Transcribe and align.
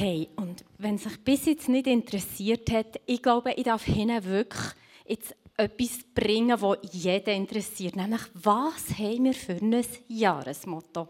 Hey, 0.00 0.28
und 0.36 0.64
wenn 0.78 0.96
sich 0.96 1.18
bis 1.24 1.46
jetzt 1.46 1.68
nicht 1.68 1.88
interessiert 1.88 2.70
hat, 2.70 3.00
ich 3.04 3.20
glaube, 3.20 3.52
ich 3.54 3.64
darf 3.64 3.88
Ihnen 3.88 4.24
wirklich 4.24 4.62
jetzt 5.04 5.34
etwas 5.56 6.04
bringen, 6.14 6.56
das 6.56 6.76
jeden 6.92 7.34
interessiert. 7.34 7.96
Nämlich, 7.96 8.20
was 8.32 8.96
haben 8.96 9.24
wir 9.24 9.34
für 9.34 9.54
ein 9.54 9.84
Jahresmotto? 10.06 11.08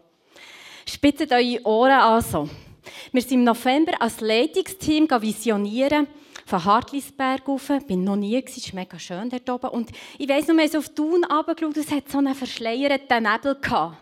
Spitzt 0.87 1.31
eure 1.31 1.63
Ohren 1.67 1.91
an. 1.91 2.23
So. 2.23 2.49
Wir 3.11 3.21
sind 3.21 3.33
im 3.33 3.43
November 3.43 3.91
als 4.01 4.21
Leitungsteam 4.21 5.07
visionieren 5.07 6.07
von 6.47 6.65
Hartlisberg 6.65 7.47
rauf. 7.47 7.69
Ich 7.69 7.89
war 7.89 7.95
noch 7.95 8.15
nie, 8.15 8.43
es 8.43 8.57
ist 8.57 8.73
mega 8.73 8.97
schön 8.97 9.29
dort 9.29 9.49
oben. 9.51 9.69
Und 9.69 9.91
ich 10.17 10.27
weiss 10.27 10.47
noch, 10.47 10.57
wir 10.57 10.63
haben 10.63 10.77
auf 10.77 10.89
Thun 10.95 11.25
runtergeschaut, 11.25 11.77
es 11.77 11.91
hat 11.91 12.09
so 12.09 12.17
einen 12.17 12.33
verschleierten 12.33 13.21
Nebel 13.21 13.53
gehabt. 13.61 13.97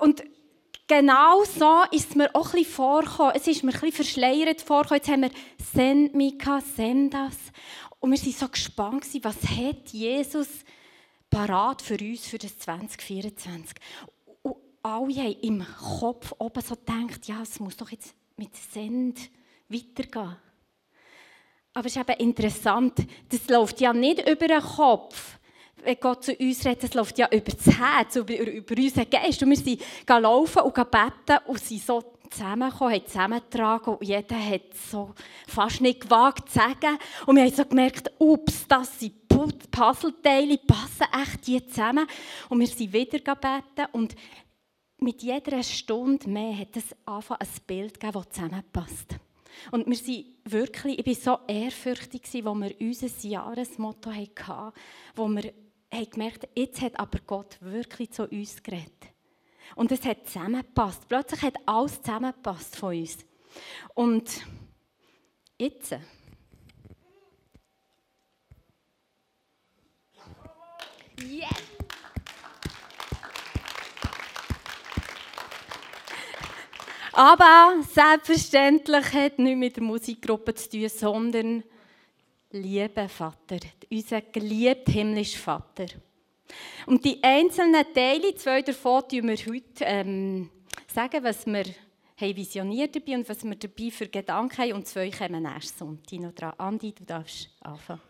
Und 0.00 0.24
genau 0.88 1.44
so 1.44 1.84
ist 1.92 2.10
es 2.10 2.16
mir 2.16 2.34
auch 2.34 2.46
ein 2.46 2.58
bisschen 2.58 2.72
vorgekommen. 2.72 3.32
Es 3.36 3.46
ist 3.46 3.62
mir 3.62 3.70
ein 3.70 3.80
bisschen 3.80 3.92
verschleiert 3.92 4.60
vorgekommen. 4.62 5.00
Jetzt 5.00 5.10
haben 5.10 5.22
wir 5.22 5.30
«Send 5.72 6.14
Mika, 6.14 6.60
send 6.60 7.14
das». 7.14 7.36
Und 8.00 8.10
wir 8.10 8.18
waren 8.18 8.32
so 8.32 8.48
gespannt, 8.48 9.06
was 9.22 9.36
hat 9.42 9.90
Jesus 9.90 10.48
parat 11.30 11.82
für 11.82 11.98
uns 11.98 12.26
für 12.26 12.38
das 12.38 12.58
2024. 12.58 13.76
Und 14.42 14.56
alle 14.82 15.14
haben 15.14 15.40
im 15.42 15.66
Kopf 16.00 16.34
oben 16.38 16.62
so 16.62 16.74
gedacht, 16.74 17.26
ja, 17.26 17.42
es 17.42 17.60
muss 17.60 17.76
doch 17.76 17.90
jetzt 17.90 18.14
mit 18.36 18.50
«Send» 18.56 19.30
weitergehen. 19.68 20.36
Aber 21.74 21.86
es 21.86 21.94
ist 21.94 22.08
eben 22.08 22.20
interessant, 22.20 23.06
das 23.28 23.48
läuft 23.48 23.80
ja 23.80 23.92
nicht 23.92 24.28
über 24.28 24.48
den 24.48 24.60
Kopf, 24.60 25.37
wenn 25.84 25.96
Gott 26.00 26.24
zu 26.24 26.32
uns 26.34 26.64
redet, 26.64 26.84
es 26.84 26.94
läuft 26.94 27.18
ja 27.18 27.28
über 27.30 27.52
das 27.52 27.78
Herz, 27.78 28.16
über, 28.16 28.38
über 28.38 28.76
unseren 28.76 29.10
Geist. 29.10 29.42
Und 29.42 29.50
wir 29.50 29.56
sind 29.56 29.82
laufen 30.08 30.62
und 30.62 30.74
beten 30.74 31.38
und 31.46 31.60
sind 31.60 31.82
so 31.82 32.14
zusammengekommen, 32.30 32.94
haben 32.94 33.06
zusammengetragen 33.06 33.94
und 33.94 34.06
jeder 34.06 34.38
hat 34.38 34.74
so 34.90 35.14
fast 35.46 35.80
nicht 35.80 36.02
gewagt 36.02 36.50
zu 36.50 36.58
sagen. 36.58 36.98
Und 37.26 37.36
wir 37.36 37.44
haben 37.44 37.54
so 37.54 37.64
gemerkt, 37.64 38.10
ups, 38.18 38.66
das 38.68 38.98
sind 38.98 39.28
Puzzleteile, 39.28 40.58
passen 40.58 41.06
echt 41.12 41.46
die 41.46 41.66
zusammen. 41.66 42.06
Und 42.48 42.60
wir 42.60 42.66
sind 42.66 42.92
wieder 42.92 43.18
gebeten 43.18 43.86
und 43.92 44.14
mit 45.00 45.22
jeder 45.22 45.62
Stunde 45.62 46.28
mehr 46.28 46.58
hat 46.58 46.76
es 46.76 46.94
angefangen, 47.04 47.40
ein 47.40 47.66
Bild 47.66 48.00
gegeben, 48.00 48.12
das 48.24 48.30
zusammenpasst. 48.30 49.16
Und 49.70 49.86
wir 49.86 49.96
sind 49.96 50.26
wirklich, 50.44 50.98
ich 50.98 51.24
war 51.24 51.38
so 51.46 51.52
ehrfürchtig, 51.52 52.22
als 52.24 52.34
wir 52.34 52.74
unser 52.80 53.28
Jahresmotto 53.28 54.10
hatten, 54.10 54.72
wo 55.14 55.28
wir 55.28 55.52
haben 55.92 56.10
gemerkt 56.10 56.48
jetzt 56.54 56.80
hat 56.80 56.98
aber 56.98 57.18
Gott 57.26 57.56
wirklich 57.60 58.10
zu 58.10 58.26
uns 58.26 58.62
geredet. 58.62 58.92
Und 59.74 59.92
es 59.92 60.04
hat 60.04 60.26
zusammengepasst. 60.26 61.08
Plötzlich 61.08 61.42
hat 61.42 61.54
alles 61.66 62.00
zusammengepasst 62.00 62.76
von 62.76 62.96
uns. 62.96 63.18
Und 63.94 64.46
jetzt... 65.58 65.96
Yes! 71.20 71.68
Aber 77.18 77.82
selbstverständlich 77.82 79.12
hat 79.12 79.40
nichts 79.40 79.58
mit 79.58 79.76
der 79.76 79.82
Musikgruppe 79.82 80.54
zu 80.54 80.70
tun, 80.70 80.88
sondern 80.88 81.64
lieber 82.50 83.08
Vater, 83.08 83.58
unser 83.90 84.20
geliebter 84.20 84.92
himmlischer 84.92 85.38
Vater. 85.38 85.86
Und 86.86 87.04
die 87.04 87.22
einzelnen 87.22 87.84
Teile, 87.94 88.34
zwei 88.34 88.62
davon, 88.62 89.06
tun 89.08 89.28
wir 89.28 89.36
heute 89.36 89.84
ähm, 89.84 90.50
sagen, 90.86 91.22
was 91.22 91.46
wir 91.46 91.64
haben 92.16 92.36
visioniert 92.36 92.96
dabei 92.96 93.14
und 93.14 93.28
was 93.28 93.44
wir 93.44 93.54
dabei 93.54 93.90
für 93.90 94.08
Gedanken 94.08 94.58
haben. 94.58 94.72
Und 94.72 94.86
zwei 94.86 95.10
kommen 95.10 95.42
nächsten 95.42 95.78
Sonntag 95.78 96.20
noch 96.20 96.32
dran. 96.32 96.54
Andi, 96.58 96.92
du 96.92 97.04
darfst 97.04 97.50
anfangen. 97.60 98.00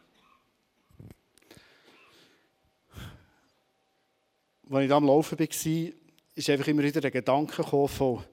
Als 4.71 4.85
ich 4.85 4.93
am 4.93 5.05
Laufen 5.05 5.39
war, 5.39 5.93
ist 6.35 6.51
einfach 6.51 6.69
immer 6.69 6.83
wieder 6.83 7.01
der 7.01 7.11
Gedanke 7.11 7.63
von 7.65 8.25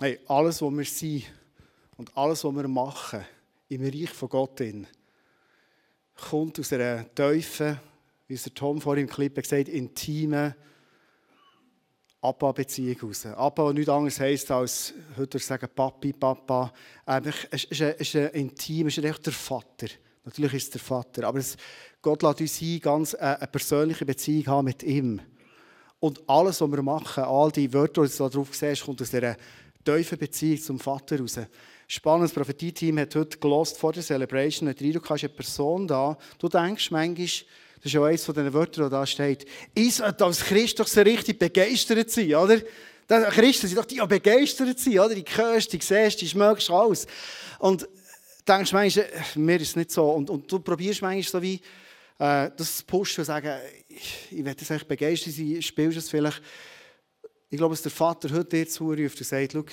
hey, 0.00 0.18
alles, 0.26 0.60
was 0.60 0.70
wir 0.70 0.84
sind 0.84 1.24
und 1.96 2.16
alles, 2.16 2.44
was 2.44 2.54
wir 2.54 2.68
machen, 2.68 3.24
im 3.68 3.82
Reich 3.82 4.10
von 4.10 4.28
Gott 4.28 4.60
in, 4.60 4.86
kommt 6.18 6.58
aus 6.58 6.72
einer 6.72 7.06
tiefen, 7.14 7.78
wie 8.26 8.34
es 8.34 8.42
der 8.42 8.54
Tom 8.54 8.80
vorhin 8.80 9.06
im 9.06 9.10
Clip 9.10 9.34
gesagt 9.34 9.68
hat, 9.68 9.68
intimen 9.68 10.54
Abba-Beziehung 12.20 13.00
raus. 13.00 13.26
Abba, 13.26 13.72
nichts 13.72 13.88
anderes 13.88 14.18
heisst 14.18 14.50
als, 14.50 14.92
heute 15.16 15.38
sagen, 15.38 15.68
Papi, 15.72 16.12
Papa. 16.12 16.72
Eigentlich, 17.06 17.46
es 17.50 17.64
ist 17.64 17.80
ein, 17.80 17.94
es 17.98 18.14
ist 18.14 18.34
intim, 18.34 18.88
es 18.88 18.98
ist 18.98 19.04
echt 19.04 19.26
der 19.26 19.32
Vater. 19.32 19.86
Natürlich 20.24 20.54
ist 20.54 20.64
es 20.64 20.70
der 20.70 20.80
Vater, 20.80 21.24
aber 21.28 21.38
es, 21.38 21.56
Gott 22.02 22.22
lässt 22.22 22.40
uns 22.40 22.60
ein, 22.60 22.80
ganz 22.80 23.14
eine, 23.14 23.38
eine 23.38 23.46
persönliche 23.46 24.04
Beziehung 24.04 24.46
haben 24.48 24.64
mit 24.64 24.82
ihm. 24.82 25.20
Und 26.00 26.28
alles, 26.28 26.60
was 26.60 26.70
wir 26.70 26.82
machen, 26.82 27.24
all 27.24 27.52
die 27.52 27.72
Wörter, 27.72 28.04
die 28.04 28.10
du 28.10 28.28
darauf 28.28 28.54
siehst, 28.54 28.84
kommt 28.84 29.00
aus 29.00 29.10
dieser 29.10 29.36
tiefen 29.84 30.18
Beziehung 30.18 30.60
zum 30.60 30.80
Vater 30.80 31.20
raus. 31.20 31.38
Spannendes 31.90 32.34
Prophetie-Team 32.34 32.98
hat 32.98 33.14
heute 33.14 33.38
gelost 33.38 33.78
vor 33.78 33.94
der 33.94 34.02
Celebration. 34.02 34.68
Wenn 34.68 34.92
du 34.92 35.00
hast 35.02 35.24
eine 35.24 35.32
Person 35.32 35.88
da, 35.88 36.18
du 36.38 36.46
denkst 36.46 36.90
manchmal, 36.90 37.16
das 37.16 37.86
ist 37.86 37.92
ja 37.94 38.04
eines 38.04 38.24
von 38.26 38.34
den 38.34 38.52
Wörtern, 38.52 38.84
die 38.84 38.90
da 38.90 39.06
steht, 39.06 39.46
ich 39.74 39.94
sollte 39.94 40.22
als 40.22 40.40
Christ 40.44 40.78
doch 40.78 40.86
so 40.86 41.00
richtig 41.00 41.38
begeistert 41.38 42.10
sein, 42.10 42.34
oder? 42.34 42.60
Christen 43.30 43.68
sind 43.68 43.78
doch 43.78 43.86
die, 43.86 44.00
die 44.00 44.06
begeistert 44.06 44.78
sind, 44.78 44.98
oder? 44.98 45.14
Die 45.14 45.24
hörst, 45.24 45.72
die 45.72 45.78
siehst, 45.80 46.20
die 46.20 46.28
schmeckst 46.28 46.70
alles. 46.70 47.06
Und 47.58 47.88
denkst 48.46 48.74
manchmal, 48.74 49.06
äh, 49.06 49.38
mir 49.38 49.56
ist 49.56 49.70
es 49.70 49.76
nicht 49.76 49.90
so. 49.90 50.10
Und, 50.10 50.28
und 50.28 50.52
du 50.52 50.58
probierst 50.58 51.00
manchmal 51.00 51.22
so 51.22 51.40
wie, 51.40 51.54
äh, 52.18 52.50
das 52.54 52.82
pushen 52.82 53.22
und 53.22 53.24
sagen, 53.24 53.60
ich, 53.88 54.28
ich 54.30 54.44
will 54.44 54.54
das 54.54 54.70
eigentlich 54.70 54.88
begeistert 54.88 55.32
sein, 55.32 55.62
spielst 55.62 55.96
du 55.96 56.00
es 56.00 56.10
vielleicht. 56.10 56.42
Ich 57.48 57.56
glaube, 57.56 57.72
dass 57.72 57.80
der 57.80 57.92
Vater 57.92 58.28
heute 58.28 58.44
dir 58.44 58.68
zuruft 58.68 59.18
und 59.18 59.26
sagt, 59.26 59.52
schau, 59.52 59.64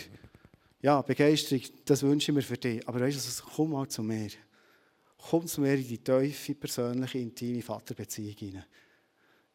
ja, 0.85 1.01
Begeisterung, 1.01 1.63
das 1.84 2.03
wünsche 2.03 2.31
ich 2.31 2.35
mir 2.35 2.44
für 2.44 2.57
dich. 2.57 2.88
Aber 2.88 3.00
weißt 3.00 3.18
du, 3.18 3.44
komm 3.56 3.72
mal 3.72 3.88
zu 3.88 4.03
mir. 4.03 4.29
Komm 5.18 5.47
zu 5.47 5.62
mir 5.62 5.73
in 5.73 5.88
die 5.88 5.97
tiefe, 5.97 6.53
persönliche, 6.53 7.18
intime 7.18 7.63
Vaterbeziehung 7.63 8.35
hinein. 8.38 8.66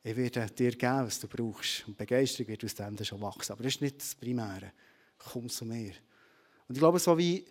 Ich 0.03 0.17
werde 0.17 0.47
dir 0.47 0.73
geben, 0.73 1.07
was 1.07 1.21
du 1.21 1.29
brauchst. 1.29 1.87
Und 1.87 1.97
Begeisterung 1.97 2.49
wird 2.49 2.65
aus 2.65 2.75
dem 2.75 3.05
schon 3.05 3.21
wachsen. 3.21 3.53
Aber 3.53 3.63
das 3.63 3.75
ist 3.75 3.81
nicht 3.81 4.01
das 4.01 4.17
Primäre. 4.17 4.73
Komm 5.19 5.49
zu 5.49 5.65
mir. 5.65 5.93
Und 6.67 6.75
ich 6.75 6.81
glaube, 6.81 6.99
so 6.99 7.17
wie 7.17 7.45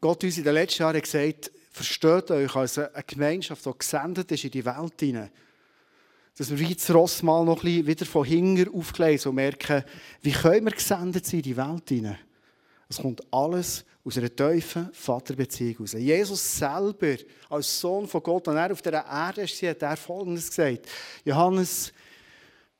Gott 0.00 0.24
uns 0.24 0.38
in 0.38 0.44
den 0.44 0.54
letzten 0.54 0.82
Jahren 0.82 1.00
gesagt 1.00 1.46
hat, 1.46 1.52
versteht 1.70 2.32
euch 2.32 2.56
als 2.56 2.78
eine 2.78 3.04
Gemeinschaft, 3.06 3.64
die 3.64 3.78
gesendet 3.78 4.32
ist 4.32 4.42
in 4.42 4.50
die 4.50 4.64
Welt 4.64 4.98
hinein 4.98 5.30
dass 6.36 6.50
wir 6.50 6.58
wie 6.58 6.74
das 6.74 6.92
Ross 6.92 7.22
mal 7.22 7.44
noch 7.44 7.56
ein 7.56 7.62
bisschen 7.62 7.86
wieder 7.86 8.06
von 8.06 8.24
hinten 8.24 8.74
aufgleisen 8.74 9.30
und 9.30 9.36
merken, 9.36 9.84
wie 10.22 10.32
können 10.32 10.66
wir 10.66 10.72
gesendet 10.72 11.26
sein 11.26 11.38
in 11.38 11.42
die 11.42 11.56
Welt 11.56 11.88
hinein. 11.88 12.18
Es 12.88 12.98
kommt 12.98 13.22
alles 13.32 13.84
aus 14.04 14.18
einer 14.18 14.34
tiefen 14.34 14.90
Vaterbeziehung 14.92 15.78
raus. 15.78 15.92
Jesus 15.94 16.58
selber, 16.58 17.16
als 17.50 17.80
Sohn 17.80 18.06
von 18.06 18.22
Gott, 18.22 18.46
und 18.48 18.56
er 18.56 18.70
auf 18.70 18.82
dieser 18.82 19.04
Erde 19.04 19.42
ist, 19.42 19.60
hat 19.62 19.82
er 19.82 19.96
Folgendes 19.96 20.48
gesagt. 20.48 20.86
Johannes 21.24 21.92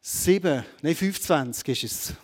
7, 0.00 0.64
nein 0.82 0.94
25 0.94 1.82
ist 1.82 1.84
es. 1.84 2.14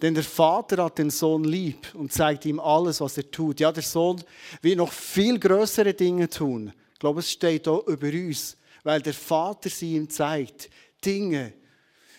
Denn 0.00 0.14
der 0.14 0.22
Vater 0.22 0.84
hat 0.84 0.98
den 0.98 1.10
Sohn 1.10 1.42
lieb 1.42 1.92
und 1.94 2.12
zeigt 2.12 2.44
ihm 2.44 2.60
alles, 2.60 3.00
was 3.00 3.16
er 3.16 3.28
tut. 3.28 3.58
Ja, 3.58 3.72
der 3.72 3.82
Sohn 3.82 4.22
will 4.62 4.76
noch 4.76 4.92
viel 4.92 5.40
größere 5.40 5.92
Dinge 5.92 6.28
tun. 6.28 6.72
Ich 6.92 7.00
glaube, 7.00 7.18
es 7.18 7.32
steht 7.32 7.66
auch 7.66 7.84
über 7.88 8.06
uns 8.06 8.56
weil 8.88 9.02
der 9.02 9.12
Vater 9.12 9.68
sie 9.68 9.96
ihm 9.96 10.08
zeigt, 10.08 10.70
Dinge, 11.04 11.52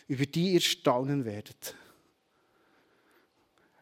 über 0.07 0.27
die 0.27 0.53
ihr 0.53 0.61
staunen 0.61 1.25
werdet. 1.25 1.73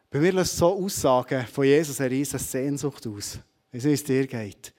Bei 0.08 0.18
mir 0.18 0.32
lässt 0.32 0.56
so 0.56 0.74
Aussagen 0.74 1.46
von 1.48 1.66
Jesus 1.66 2.00
eine 2.00 2.12
riesige 2.12 2.42
Sehnsucht 2.42 3.06
aus, 3.06 3.40
wie 3.72 3.92
es 3.92 4.04
dir 4.04 4.26
geht. 4.26 4.72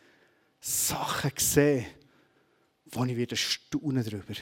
Sachen 0.59 1.33
sehen, 1.37 1.85
wo 2.85 3.05
ich 3.05 3.15
wieder 3.15 3.35
staunen 3.35 4.03
darüber. 4.03 4.33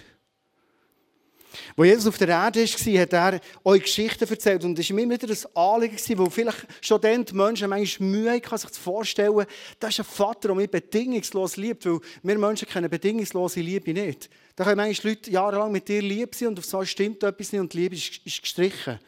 Wo 1.75 1.83
Jesus 1.83 2.07
auf 2.07 2.17
der 2.17 2.29
Erde 2.29 2.61
war, 2.61 3.01
hat 3.01 3.13
er 3.13 3.41
euch 3.63 3.83
Geschichten 3.83 4.29
erzählt. 4.29 4.63
Und 4.63 4.79
es 4.79 4.89
war 4.89 4.99
immer 4.99 5.13
wieder 5.13 5.27
ein 5.27 5.55
Anliegen, 5.55 6.17
wo 6.17 6.29
vielleicht 6.29 6.65
schon 6.81 7.01
dann 7.01 7.25
die 7.25 7.33
Menschen 7.33 7.69
manchmal 7.69 8.09
Mühe 8.09 8.31
haben, 8.31 8.57
sich 8.57 8.69
zu 8.69 8.79
vorstellen, 8.79 9.45
das 9.79 9.91
ist 9.91 9.99
ein 9.99 10.05
Vater, 10.05 10.49
der 10.49 10.55
mich 10.55 10.69
bedingungslos 10.69 11.57
liebt. 11.57 11.85
Weil 11.85 11.99
wir 12.23 12.37
Menschen 12.37 12.67
kennen 12.67 12.89
bedingungslose 12.89 13.59
Liebe 13.59 13.93
nicht. 13.93 14.29
Da 14.55 14.63
können 14.63 14.77
manchmal 14.77 15.13
Leute 15.13 15.29
jahrelang 15.29 15.71
mit 15.71 15.87
dir 15.87 16.01
lieb 16.01 16.33
sein 16.33 16.49
und 16.49 16.59
auf 16.59 16.65
so 16.65 16.83
stimmt 16.83 17.21
etwas 17.23 17.51
nicht 17.51 17.61
und 17.61 17.73
die 17.73 17.77
Liebe 17.77 17.95
ist, 17.95 18.23
gestrichen. 18.23 18.99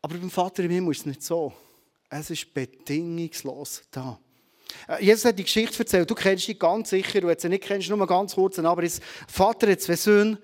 Aber 0.00 0.18
beim 0.18 0.30
Vater 0.30 0.64
im 0.64 0.70
Himmel 0.70 0.90
ist 0.90 1.00
es 1.00 1.06
nicht 1.06 1.22
so. 1.22 1.52
Es 2.10 2.28
ist 2.28 2.52
bedingungslos 2.52 3.82
da. 3.90 4.18
Äh, 4.88 5.04
Jesus 5.04 5.24
hat 5.24 5.38
die 5.38 5.44
Geschichte 5.44 5.78
erzählt. 5.78 6.10
Du 6.10 6.14
kennst 6.14 6.48
die 6.48 6.58
ganz 6.58 6.90
sicher. 6.90 7.20
Du 7.20 7.32
sie 7.36 7.48
nicht 7.48 7.62
kennst, 7.62 7.88
nur 7.88 8.06
ganz 8.06 8.34
kurz. 8.34 8.58
Aber 8.58 8.82
Vater 9.28 9.70
hat 9.70 9.80
zwei 9.80 9.96
Söhne. 9.96 10.38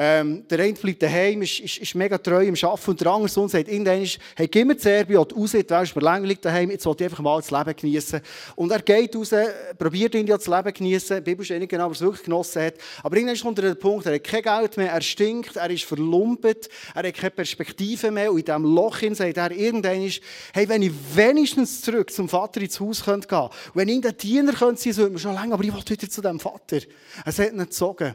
Ähm, 0.00 0.46
der 0.48 0.60
eine 0.60 0.74
bleibt 0.74 1.02
daheim, 1.02 1.42
ist, 1.42 1.58
ist, 1.58 1.78
ist 1.78 1.94
mega 1.96 2.16
treu 2.18 2.44
im 2.44 2.54
Arbeiten 2.54 2.90
und 2.92 3.00
der 3.00 3.10
andere 3.10 3.28
Sohn 3.28 3.48
sagt 3.48 3.68
irgendwann, 3.68 4.06
hey, 4.36 4.46
gib 4.46 4.68
mir 4.68 4.76
das 4.76 4.86
Erbe, 4.86 5.16
raus, 5.16 5.32
du 5.32 5.70
weißt, 5.70 5.96
mir 5.96 6.02
langweilig 6.02 6.40
daheim, 6.40 6.70
jetzt 6.70 6.84
sollte 6.84 7.02
ich 7.02 7.10
einfach 7.10 7.24
mal 7.24 7.40
das 7.40 7.50
Leben 7.50 7.74
genießen. 7.74 8.20
Und 8.54 8.70
er 8.70 8.80
geht 8.80 9.16
raus, 9.16 9.34
probiert 9.76 10.14
irgendwie 10.14 10.34
das 10.34 10.46
Leben 10.46 10.72
genießen. 10.72 11.16
Die 11.16 11.22
Bibel 11.22 11.44
steht 11.44 11.58
nicht 11.58 11.70
genau, 11.70 11.90
was 11.90 12.00
er 12.00 12.06
wirklich 12.06 12.22
genossen 12.22 12.62
hat. 12.62 12.74
Aber 13.02 13.16
irgendwann 13.16 13.40
kommt 13.40 13.58
er 13.58 13.64
an 13.64 13.74
den 13.74 13.80
Punkt, 13.80 14.06
er 14.06 14.14
hat 14.14 14.22
kein 14.22 14.42
Geld 14.42 14.76
mehr, 14.76 14.92
er 14.92 15.00
stinkt, 15.00 15.56
er 15.56 15.68
ist 15.68 15.82
verlumpet, 15.82 16.68
er 16.94 17.02
hat 17.02 17.14
keine 17.14 17.30
Perspektive 17.32 18.12
mehr 18.12 18.30
und 18.30 18.38
in 18.38 18.44
diesem 18.44 18.64
Loch 18.64 18.98
hin 18.98 19.16
sagt 19.16 19.36
er 19.36 19.50
irgendwann, 19.50 20.08
hey, 20.52 20.68
wenn 20.68 20.82
ich 20.82 20.92
wenigstens 21.14 21.82
zurück 21.82 22.12
zum 22.12 22.28
Vater 22.28 22.60
ins 22.60 22.78
Haus 22.78 23.04
könnte 23.04 23.26
gehen, 23.26 23.48
wenn 23.74 23.88
irgendein 23.88 24.16
Diener 24.16 24.52
könnte 24.52 24.80
sein, 24.80 24.92
so 24.92 25.02
würde 25.02 25.14
mir 25.14 25.18
schon 25.18 25.34
länger, 25.34 25.54
aber 25.54 25.64
ich 25.64 25.74
will 25.74 25.82
wieder 25.84 26.08
zu 26.08 26.20
dem 26.20 26.38
Vater. 26.38 26.78
Er 27.24 27.36
hat 27.36 27.52
ihn 27.52 27.58
gezogen. 27.58 28.14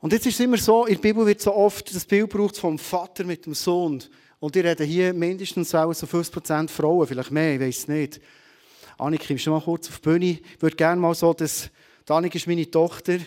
Und 0.00 0.14
jetzt 0.14 0.26
ist 0.26 0.34
es 0.34 0.40
immer 0.40 0.56
so, 0.56 0.86
in 0.86 0.94
der 0.94 1.02
Bibel 1.02 1.26
wird 1.26 1.42
so 1.42 1.54
oft 1.54 1.94
das 1.94 2.06
Bild 2.06 2.30
gebraucht 2.30 2.56
vom 2.56 2.78
Vater 2.78 3.24
mit 3.24 3.44
dem 3.44 3.52
Sohn. 3.52 4.02
Und 4.38 4.54
die 4.54 4.60
reden 4.60 4.86
hier 4.86 5.12
mindestens 5.12 5.70
so 5.70 5.78
50% 5.78 6.68
Frauen, 6.68 7.06
vielleicht 7.06 7.30
mehr, 7.30 7.54
ich 7.54 7.60
weiß 7.60 7.78
es 7.78 7.88
nicht. 7.88 8.20
Annik, 8.96 9.26
kommst 9.28 9.44
du 9.44 9.50
mal 9.50 9.60
kurz 9.60 9.88
auf 9.88 9.98
die 9.98 10.08
Bühne? 10.08 10.38
Ich 10.54 10.62
würde 10.62 10.76
gerne 10.76 11.00
mal 11.00 11.14
so, 11.14 11.34
dass, 11.34 11.68
Annik 12.08 12.34
ist 12.34 12.46
meine 12.46 12.70
Tochter, 12.70 13.18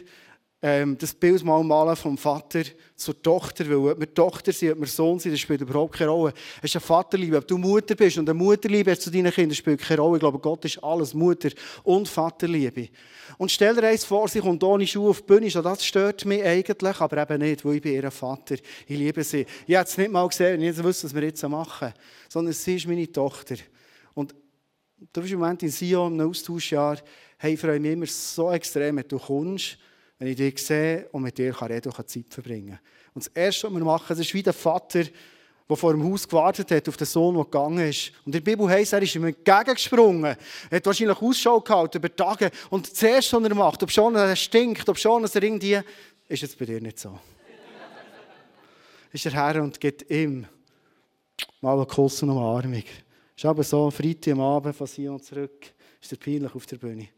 ähm, 0.66 0.98
das 0.98 1.14
Bild 1.14 1.44
mal 1.44 1.62
malen 1.62 1.98
vom 1.98 2.18
Vater 2.18 2.62
zur 2.96 3.22
Tochter, 3.22 3.68
weil 3.68 3.92
ob 3.92 4.00
wir 4.00 4.14
Tochter 4.14 4.54
sind, 4.54 4.72
ob 4.72 4.80
wir 4.80 4.88
Sohn 4.88 5.20
sind, 5.20 5.34
das 5.34 5.42
spielt 5.42 5.60
überhaupt 5.60 5.98
keine 5.98 6.10
Rolle. 6.10 6.34
Es 6.60 6.70
ist 6.70 6.78
eine 6.78 6.82
Vaterliebe. 6.82 7.36
Ob 7.36 7.46
du 7.46 7.58
Mutter 7.58 7.96
bist 7.96 8.18
und 8.18 8.30
eine 8.30 8.34
Mutterliebe 8.34 8.98
zu 8.98 9.12
deinen 9.12 9.34
Kindern, 9.34 9.56
spielt 9.56 9.82
keine 9.82 10.00
Rolle. 10.00 10.16
Ich 10.16 10.22
glaube, 10.22 10.40
Gott 10.40 10.64
ist 10.64 10.82
alles, 10.82 11.14
Mutter 11.14 11.50
und 11.84 12.08
Vaterliebe. 12.08 12.88
Und 13.38 13.52
stell 13.52 13.76
dir 13.76 13.88
eins 13.88 14.06
vor, 14.06 14.30
sie 14.30 14.40
kommt 14.40 14.64
ohne 14.64 14.88
Schuhe 14.88 15.10
auf 15.10 15.20
die 15.20 15.28
Bühne, 15.28 15.52
schon 15.52 15.64
das 15.64 15.86
stört 15.86 16.24
mich 16.24 16.42
eigentlich, 16.42 17.02
aber 17.02 17.22
eben 17.22 17.42
nicht, 17.42 17.66
weil 17.66 17.76
ich 17.76 17.82
bin 17.82 17.96
ihr 17.96 18.10
Vater. 18.10 18.56
Ich 18.56 18.98
liebe 18.98 19.22
sie. 19.22 19.46
Ich 19.68 19.76
habe 19.76 19.90
es 19.90 19.98
nicht 19.98 20.12
mal 20.14 20.26
gesehen, 20.30 20.62
ich 20.62 20.82
wusste, 20.82 21.08
was 21.08 21.14
wir 21.14 21.24
jetzt 21.24 21.44
machen, 21.44 21.94
sondern 22.30 22.54
sie 22.54 22.78
ist 22.78 22.88
meine 22.88 23.12
Tochter. 23.12 23.56
Und 24.14 24.34
du 25.12 25.20
bist 25.20 25.34
im 25.34 25.40
Moment 25.40 25.62
in 25.62 25.72
Sion, 25.72 26.18
im 26.18 26.30
Austauschjahr, 26.30 27.00
hey, 27.38 27.56
ich 27.56 27.60
freue 27.60 27.82
mich 27.82 27.92
immer 27.92 28.06
so 28.06 28.50
extrem, 28.50 28.96
wenn 28.96 29.08
du 29.10 29.20
kommst, 29.20 29.78
wenn 30.24 30.32
ich 30.32 30.38
dich 30.38 30.66
sehe 30.66 31.10
und 31.12 31.24
mit 31.24 31.38
dir 31.38 31.52
kann 31.52 31.70
reden 31.70 31.92
und 31.92 32.10
Zeit 32.10 32.26
verbringen 32.30 32.80
Und 33.14 33.26
das 33.26 33.34
Erste, 33.36 33.68
was 33.68 33.74
wir 33.74 33.84
machen, 33.84 34.18
ist 34.18 34.34
wie 34.34 34.42
der 34.42 34.54
Vater, 34.54 35.04
der 35.04 35.76
vor 35.76 35.92
dem 35.92 36.02
Haus 36.10 36.26
gewartet 36.26 36.72
hat 36.72 36.88
auf 36.88 36.96
den 36.96 37.08
Sohn, 37.08 37.36
der 37.36 37.44
gegangen 37.44 37.90
ist. 37.90 38.14
Und 38.20 38.28
in 38.28 38.32
der 38.32 38.40
Bibel 38.40 38.70
heisst, 38.70 38.94
er 38.94 39.02
ist 39.02 39.14
ihm 39.16 39.26
entgegengesprungen. 39.26 40.38
Er 40.70 40.78
hat 40.78 40.86
wahrscheinlich 40.86 41.22
Ausschau 41.22 41.60
gehalten 41.60 41.98
über 41.98 42.16
Tage. 42.16 42.52
Und 42.70 42.90
das 42.90 43.04
Erste, 43.04 43.36
was 43.36 43.50
er 43.50 43.54
macht, 43.56 43.84
ob 43.84 43.92
schon 43.92 44.16
er 44.16 44.34
stinkt, 44.38 44.88
ob 44.88 44.98
schon 44.98 45.26
er 45.26 45.44
irgendwie... 45.44 45.82
Ist 46.30 46.42
jetzt 46.42 46.58
bei 46.58 46.66
dir 46.68 46.80
nicht 46.80 47.00
so. 47.00 47.20
ist 49.12 49.26
er 49.26 49.34
Herr 49.34 49.62
und 49.62 49.78
gibt 49.78 50.10
ihm 50.10 50.48
mal 51.60 51.74
einen 51.74 51.88
Kuss 51.88 52.24
und 52.24 52.30
eine 52.30 52.40
Umarmung. 52.40 52.84
Ist 53.36 53.46
aber 53.46 53.64
so, 53.64 53.92
Freitag 53.92 54.36
am 54.36 54.40
Abend 54.40 54.74
von 54.74 54.88
Sion 54.88 55.22
zurück, 55.22 55.74
ist 56.02 56.14
er 56.14 56.18
peinlich 56.18 56.56
auf 56.56 56.66
der 56.66 56.78
Bühne. 56.78 57.10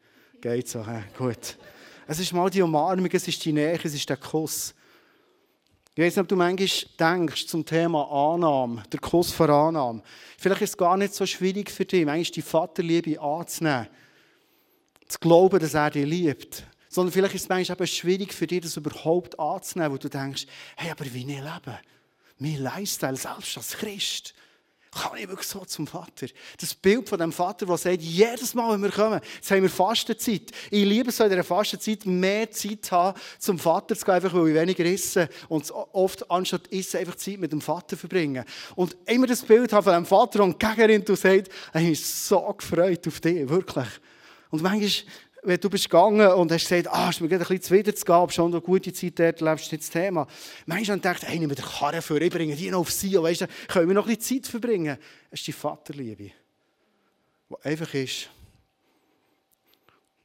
Geht 0.41 0.67
so, 0.67 0.83
he? 0.83 1.03
gut. 1.15 1.55
Es 2.07 2.19
ist 2.19 2.33
mal 2.33 2.49
die 2.49 2.61
Umarmung, 2.61 3.09
es 3.11 3.27
ist 3.27 3.43
die 3.43 3.51
Nähe, 3.51 3.79
es 3.83 3.93
ist 3.93 4.07
der 4.07 4.17
Kuss. 4.17 4.75
Ich 5.95 6.03
weiß 6.03 6.15
nicht, 6.15 6.21
ob 6.21 6.27
du 6.27 6.35
manchmal 6.35 6.67
denkst 6.99 7.47
zum 7.47 7.65
Thema 7.65 8.33
Annahme, 8.33 8.83
der 8.91 8.99
Kuss 8.99 9.31
vor 9.31 9.49
Annahme. 9.49 10.03
Vielleicht 10.37 10.61
ist 10.61 10.69
es 10.71 10.77
gar 10.77 10.97
nicht 10.97 11.13
so 11.13 11.25
schwierig 11.25 11.71
für 11.71 11.85
dich, 11.85 12.05
manchmal 12.05 12.31
die 12.31 12.41
Vaterliebe 12.41 13.19
anzunehmen. 13.19 13.87
Zu 15.07 15.19
glauben, 15.19 15.59
dass 15.59 15.73
er 15.73 15.89
dich 15.89 16.05
liebt. 16.05 16.63
Sondern 16.89 17.13
vielleicht 17.13 17.35
ist 17.35 17.43
es 17.43 17.49
manchmal 17.49 17.77
eben 17.77 17.87
schwierig 17.87 18.33
für 18.33 18.45
dich, 18.45 18.61
das 18.61 18.77
überhaupt 18.77 19.39
anzunehmen, 19.39 19.93
wo 19.93 19.97
du 19.97 20.09
denkst, 20.09 20.45
hey, 20.75 20.91
aber 20.91 21.05
wie 21.05 21.19
ich 21.19 21.25
lebe? 21.25 21.79
Mein 22.37 22.61
Lifestyle, 22.61 23.15
selbst 23.15 23.57
als 23.57 23.71
Christ 23.77 24.35
kann 24.95 25.17
ich 25.17 25.27
wirklich 25.27 25.47
so 25.47 25.59
zum 25.65 25.87
Vater. 25.87 26.27
Das 26.59 26.73
Bild 26.73 27.09
von 27.09 27.19
dem 27.19 27.31
Vater, 27.31 27.65
der 27.65 27.77
sagt, 27.77 28.01
jedes 28.01 28.53
Mal, 28.53 28.73
wenn 28.73 28.83
wir 28.83 28.91
kommen, 28.91 29.19
jetzt 29.35 29.51
haben 29.51 29.61
wir 29.61 29.69
Fastenzeit. 29.69 30.51
Ich 30.71 30.85
liebe 30.85 31.09
es 31.09 31.19
in 31.19 31.29
dieser 31.29 31.43
Fastenzeit, 31.43 32.05
mehr 32.05 32.49
Zeit 32.49 32.91
haben, 32.91 33.19
zum 33.37 33.59
Vater 33.59 33.95
zu 33.95 34.05
gehen, 34.05 34.13
einfach 34.15 34.33
weil 34.33 34.47
ich 34.49 34.55
weniger 34.55 34.85
esse. 34.85 35.29
Und 35.49 35.69
oft, 35.71 36.29
anstatt 36.31 36.71
essen, 36.71 36.97
einfach 36.97 37.15
Zeit 37.15 37.39
mit 37.39 37.51
dem 37.51 37.61
Vater 37.61 37.97
verbringen. 37.97 38.45
Und 38.75 38.95
immer 39.05 39.27
das 39.27 39.41
Bild 39.41 39.73
haben 39.73 39.83
von 39.83 39.93
dem 39.93 40.05
Vater 40.05 40.43
und 40.43 40.59
Gegerin, 40.59 41.03
du 41.03 41.15
sagst, 41.15 41.51
ich 41.73 41.81
bin 41.81 41.95
so 41.95 42.41
gefreut 42.57 43.05
auf 43.07 43.19
dich, 43.19 43.49
wirklich. 43.49 43.87
Und 44.49 44.61
manchmal 44.61 44.89
wenn 45.45 45.59
du 45.59 45.69
bist 45.69 45.85
gegangen 45.85 46.27
und 46.33 46.51
hast 46.51 46.67
gesagt, 46.67 46.87
ah, 46.87 47.09
ist 47.09 47.21
mir 47.21 47.27
gerade 47.27 47.43
ein 47.43 47.47
bisschen 47.47 47.61
zuwider 47.61 47.95
zu 47.95 48.05
gehen, 48.05 48.29
schon 48.29 48.51
eine 48.51 48.61
gute 48.61 48.91
Zeit 48.91 49.19
dort 49.19 49.41
lebst, 49.41 49.71
nicht 49.71 49.83
das 49.83 49.89
Thema. 49.89 50.27
Manchmal 50.65 50.97
gedacht, 50.97 51.23
hey, 51.27 51.39
nimm 51.39 51.49
mir 51.49 51.55
den 51.55 51.65
Karren 51.65 52.01
für, 52.01 52.21
ich 52.21 52.31
bringe 52.31 52.55
die 52.55 52.71
noch 52.71 52.79
auf 52.79 52.91
Sie, 52.91 53.21
weißt 53.21 53.41
du, 53.41 53.47
können 53.67 53.87
wir 53.87 53.95
noch 53.95 54.07
ein 54.07 54.15
bisschen 54.15 54.43
Zeit 54.43 54.51
verbringen. 54.51 54.97
Es 55.29 55.39
ist 55.39 55.47
die 55.47 55.53
Vaterliebe, 55.53 56.31
die 57.49 57.55
einfach 57.63 57.93
ist. 57.93 58.29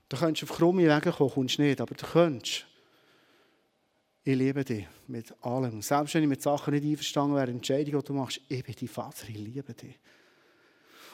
Du 0.09 0.17
könntest 0.17 0.51
auf 0.51 0.57
krumme 0.57 0.83
Wege 0.83 1.13
kommen, 1.13 1.31
kommst 1.31 1.59
nicht, 1.59 1.81
aber 1.81 1.95
du 1.95 2.07
könntest. 2.07 2.67
Ich 4.23 4.37
liebe 4.37 4.65
dich 4.65 4.87
mit 5.07 5.33
allem. 5.43 5.81
Selbst 5.83 6.15
wenn 6.15 6.23
ich 6.23 6.29
mit 6.29 6.43
Sachen 6.43 6.75
nicht 6.75 6.85
einverstanden 6.85 7.37
wäre, 7.37 7.51
Entscheidungen, 7.51 8.01
die 8.01 8.07
du 8.07 8.13
machst, 8.13 8.41
ich 8.49 8.63
bin 8.63 8.75
dein 8.79 8.89
Vater, 8.89 9.29
ich 9.29 9.37
liebe 9.37 9.73
dich. 9.73 9.99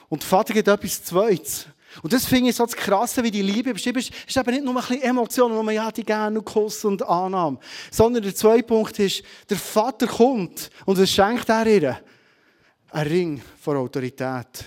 Und 0.09 0.21
der 0.21 0.29
Vater 0.29 0.53
gibt 0.53 0.67
etwas 0.67 1.03
Zweites. 1.03 1.67
Und 2.01 2.13
das 2.13 2.25
finde 2.25 2.49
ich 2.49 2.55
so 2.55 2.65
das 2.65 2.75
Krasse, 2.75 3.23
wie 3.23 3.31
die 3.31 3.41
Liebe 3.41 3.73
beschrieben 3.73 3.99
ist. 3.99 4.11
Es 4.27 4.35
ist 4.35 4.37
eben 4.37 4.51
nicht 4.51 4.63
nur 4.63 4.75
ein 4.75 4.81
bisschen 4.81 5.01
Emotionen, 5.01 5.55
wo 5.55 5.63
man 5.63 5.73
ja 5.73 5.91
die 5.91 6.03
gerne 6.03 6.39
und 6.39 6.45
Kuss 6.45 6.85
und 6.85 7.01
Annahme. 7.01 7.59
Sondern 7.91 8.23
der 8.23 8.35
zweite 8.35 8.63
Punkt 8.63 8.99
ist, 8.99 9.23
der 9.49 9.57
Vater 9.57 10.07
kommt 10.07 10.69
und 10.85 10.99
was 10.99 11.09
schenkt 11.09 11.49
er 11.49 11.65
ihr? 11.65 12.01
Ein 12.91 13.07
Ring 13.07 13.41
von 13.59 13.77
Autorität. 13.77 14.65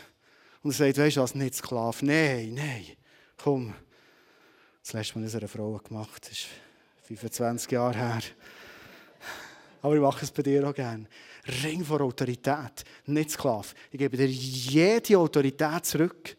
Und 0.63 0.73
er 0.73 0.75
sagt, 0.75 0.99
weißt 0.99 1.17
du 1.17 1.21
was, 1.21 1.35
nicht 1.35 1.55
Sklave. 1.55 2.05
Nein, 2.05 2.55
nein, 2.55 2.85
komm. 3.43 3.75
Das 4.83 4.93
letzte 4.93 5.19
Mal 5.19 5.29
eine 5.29 5.49
Frau 5.49 5.79
gemacht, 5.79 6.23
das 6.23 6.33
ist 6.33 6.47
25 7.07 7.71
Jahre 7.71 7.97
her. 7.97 8.21
Aber 9.83 9.95
ich 9.95 10.01
mache 10.01 10.25
es 10.25 10.31
bei 10.31 10.43
dir 10.43 10.69
auch 10.69 10.75
gerne. 10.75 11.07
Ring 11.63 11.85
von 11.85 12.01
Autorität, 12.03 12.85
nicht 13.07 13.31
Sklave. 13.31 13.69
Ich 13.91 13.99
gebe 13.99 14.17
dir 14.17 14.27
jede 14.27 15.19
Autorität 15.19 15.87
zurück. 15.87 16.37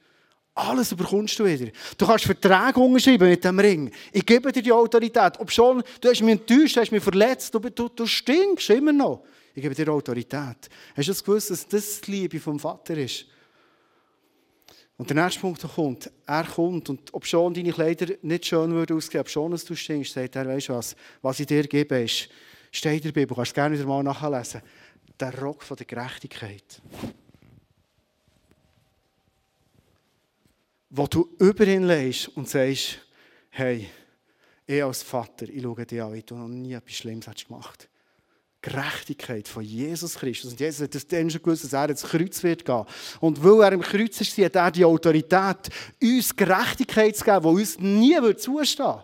Alles 0.53 0.93
bekommst 0.93 1.39
du 1.39 1.45
wieder. 1.45 1.71
Du 1.97 2.05
kannst 2.05 2.25
Verträge 2.25 2.79
unterschreiben 2.79 3.29
mit 3.29 3.43
dem 3.43 3.57
Ring. 3.59 3.91
Ich 4.11 4.25
gebe 4.25 4.51
dir 4.51 4.61
die 4.61 4.71
Autorität. 4.71 5.39
Ob 5.39 5.51
schon, 5.51 5.81
du 5.99 6.09
hast 6.09 6.21
mich 6.21 6.33
enttäuscht, 6.33 6.77
hast 6.77 6.91
mich 6.91 7.03
verletzt, 7.03 7.53
du, 7.53 7.59
du, 7.59 7.87
du 7.87 8.05
stinkst 8.05 8.69
immer 8.69 8.91
noch. 8.91 9.23
Ich 9.55 9.61
gebe 9.61 9.73
dir 9.73 9.89
Autorität. 9.89 10.69
Hast 10.95 11.07
du 11.07 11.11
das 11.11 11.23
gewusst, 11.23 11.51
dass 11.51 11.67
das 11.67 12.01
die 12.01 12.11
Liebe 12.11 12.39
vom 12.39 12.59
Vater 12.59 12.97
ist? 12.97 13.25
Und 14.97 15.09
der 15.09 15.23
nächste 15.23 15.39
Punkt 15.41 15.63
kommt, 15.75 16.11
er 16.27 16.43
kommt 16.43 16.87
und 16.89 17.11
ob 17.11 17.25
schon 17.25 17.53
deine 17.53 17.73
Kleider 17.73 18.13
nicht 18.21 18.45
schön 18.45 18.71
würden 18.71 19.01
ob 19.19 19.29
schon 19.29 19.51
dass 19.51 19.65
du 19.65 19.75
stinkst, 19.75 20.13
sagt 20.13 20.35
er, 20.35 20.45
weißt 20.45 20.69
du 20.69 20.73
was, 20.73 20.95
was 21.23 21.39
ich 21.39 21.47
dir 21.47 21.63
gebe 21.63 22.01
ist, 22.01 22.29
steht 22.71 23.05
in 23.05 23.11
der 23.13 23.21
Bibel, 23.21 23.27
du 23.27 23.35
kannst 23.35 23.51
es 23.51 23.55
gerne 23.55 23.75
wieder 23.75 23.87
mal 23.87 24.03
nachlesen 24.03 24.61
der 25.19 25.39
Rock 25.39 25.61
von 25.63 25.77
der 25.77 25.85
Gerechtigkeit. 25.85 26.81
Wo 30.89 31.07
du 31.07 31.29
über 31.39 31.67
ihn 31.67 31.83
legst 31.83 32.29
und 32.29 32.49
sagst, 32.49 32.99
hey, 33.49 33.87
ich 34.65 34.83
als 34.83 35.03
Vater, 35.03 35.47
ich 35.47 35.61
schaue 35.61 35.85
dir 35.85 36.05
an, 36.05 36.13
wie 36.13 36.23
du 36.23 36.35
noch 36.35 36.47
nie 36.47 36.73
etwas 36.73 36.95
Schlimmes 36.95 37.27
hast 37.27 37.47
gemacht 37.47 37.87
Gerechtigkeit 38.61 39.47
von 39.47 39.63
Jesus 39.63 40.15
Christus. 40.15 40.51
Und 40.51 40.59
Jesus 40.59 40.81
hat 40.81 40.93
das 40.93 41.07
dann 41.07 41.29
schon 41.29 41.41
gewusst, 41.41 41.63
dass 41.63 41.73
er 41.73 41.89
ins 41.89 42.03
Kreuz 42.03 42.43
wird 42.43 42.63
gehen. 42.63 42.85
Und 43.19 43.43
weil 43.43 43.61
er 43.63 43.71
im 43.71 43.81
Kreuz 43.81 44.21
ist, 44.21 44.37
hat 44.37 44.55
er 44.55 44.71
die 44.71 44.85
Autorität, 44.85 45.69
uns 46.01 46.35
Gerechtigkeit 46.35 47.15
zu 47.15 47.25
geben, 47.25 47.41
die 47.41 47.47
uns 47.47 47.79
nie 47.79 48.35
zustehen 48.35 48.85
würde. 48.85 49.03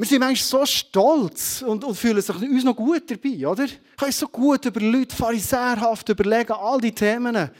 Wir 0.00 0.06
sind 0.06 0.20
manchmal 0.20 0.64
so 0.64 0.64
stolz 0.64 1.60
und, 1.60 1.84
und 1.84 1.94
fühlen 1.94 2.22
sich 2.22 2.34
uns 2.34 2.64
noch 2.64 2.74
gut 2.74 3.10
dabei, 3.10 3.46
oder? 3.46 3.64
Ich 3.64 3.78
kann 3.98 4.10
so 4.10 4.28
gut 4.28 4.64
über 4.64 4.80
Leute 4.80 5.14
pharisäerhaft 5.14 6.08
überlegen, 6.08 6.52
all 6.52 6.80
die 6.80 6.94
Themen. 6.94 7.50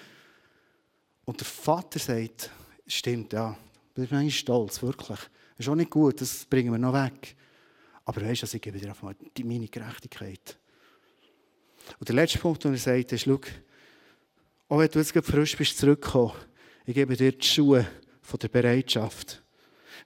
Und 1.26 1.38
der 1.38 1.46
Vater 1.46 1.98
sagt, 1.98 2.50
stimmt, 2.86 3.34
ja, 3.34 3.54
du 3.92 4.00
bist 4.00 4.10
manchmal 4.10 4.30
stolz, 4.30 4.80
wirklich. 4.80 5.18
Das 5.18 5.66
ist 5.66 5.68
auch 5.68 5.74
nicht 5.74 5.90
gut, 5.90 6.18
das 6.22 6.46
bringen 6.46 6.72
wir 6.72 6.78
noch 6.78 6.94
weg. 6.94 7.36
Aber 8.06 8.22
weißt 8.22 8.42
du, 8.42 8.56
ich 8.56 8.62
gebe 8.62 8.78
dir 8.78 8.88
einfach 8.88 9.02
mal 9.02 9.16
meine 9.44 9.68
Gerechtigkeit. 9.68 10.58
Und 11.98 12.08
der 12.08 12.16
letzte 12.16 12.38
Punkt, 12.38 12.64
den 12.64 12.72
er 12.72 12.78
sagt, 12.78 13.12
ist, 13.12 13.24
schau, 13.24 13.38
auch 14.70 14.78
wenn 14.78 14.88
du 14.88 14.98
jetzt 14.98 15.12
frisch 15.12 15.58
bist 15.58 15.76
zurückgekommen, 15.76 16.32
ich 16.86 16.94
gebe 16.94 17.14
dir 17.18 17.32
die 17.32 17.46
Schuhe 17.46 17.86
von 18.22 18.38
der 18.38 18.48
Bereitschaft. 18.48 19.42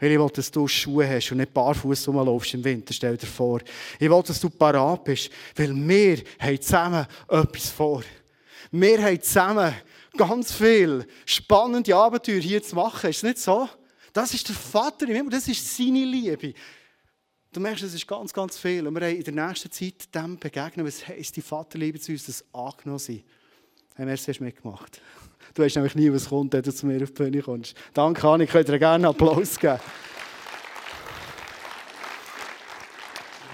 Weil 0.01 0.13
ich 0.13 0.19
will, 0.19 0.31
dass 0.33 0.51
du 0.51 0.67
Schuhe 0.67 1.09
hast 1.09 1.31
und 1.33 1.39
nicht 1.39 1.55
barfuß 1.55 2.09
rumlaufst 2.09 2.55
im 2.55 2.65
Winter, 2.65 2.93
stell 2.93 3.17
dir 3.17 3.27
vor. 3.27 3.61
Ich 3.99 4.11
will, 4.11 4.23
dass 4.23 4.41
du 4.41 4.51
parat 4.51 5.05
bist, 5.05 5.31
weil 5.57 5.75
wir 5.75 6.23
haben 6.39 6.61
zusammen 6.61 7.07
etwas 7.29 7.71
vor. 7.71 8.03
Wir 8.71 9.03
haben 9.03 9.23
zusammen 9.23 9.75
ganz 10.17 10.53
viel 10.53 11.07
spannende 11.25 11.95
Abenteuer 11.95 12.41
hier 12.41 12.63
zu 12.63 12.75
machen. 12.75 13.11
Ist 13.11 13.19
es 13.19 13.23
nicht 13.23 13.39
so? 13.39 13.69
Das 14.13 14.33
ist 14.33 14.49
der 14.49 14.55
Vater 14.55 15.09
im 15.09 15.15
Himmel, 15.15 15.33
das 15.33 15.49
ist 15.49 15.77
seine 15.77 16.05
Liebe. 16.05 16.55
Du 17.53 17.61
merkst, 17.61 17.85
es 17.85 17.95
ist 17.95 18.07
ganz, 18.07 18.33
ganz 18.33 18.59
viel. 18.59 18.87
Und 18.87 18.95
wir 18.95 19.07
haben 19.07 19.17
in 19.17 19.23
der 19.23 19.47
nächsten 19.47 19.71
Zeit 19.71 20.13
dem 20.15 20.39
begegnen, 20.39 20.85
was 20.85 21.07
heisst 21.07 21.37
die 21.37 21.43
Vaterliebe 21.43 22.01
zu 22.01 22.13
uns, 22.13 22.27
das 22.27 22.45
angenommen 22.53 22.99
sein. 22.99 23.23
Haben 23.97 24.07
wir 24.07 24.15
es 24.15 24.27
erst 24.27 24.41
mitgemacht. 24.41 25.01
Du 25.55 25.63
weißt 25.63 25.77
nämlich 25.77 25.95
nie, 25.95 26.13
was 26.13 26.29
kommt, 26.29 26.53
wenn 26.53 26.63
du 26.63 26.75
zu 26.75 26.87
mir 26.87 27.01
auf 27.03 27.11
die 27.11 27.23
Bühne 27.23 27.43
kommst. 27.43 27.77
Danke, 27.93 28.27
Anni, 28.27 28.45
ich 28.45 28.51
könnte 28.51 28.73
dir 28.73 28.79
gerne 28.79 29.07
Applaus 29.09 29.59
geben. 29.59 29.79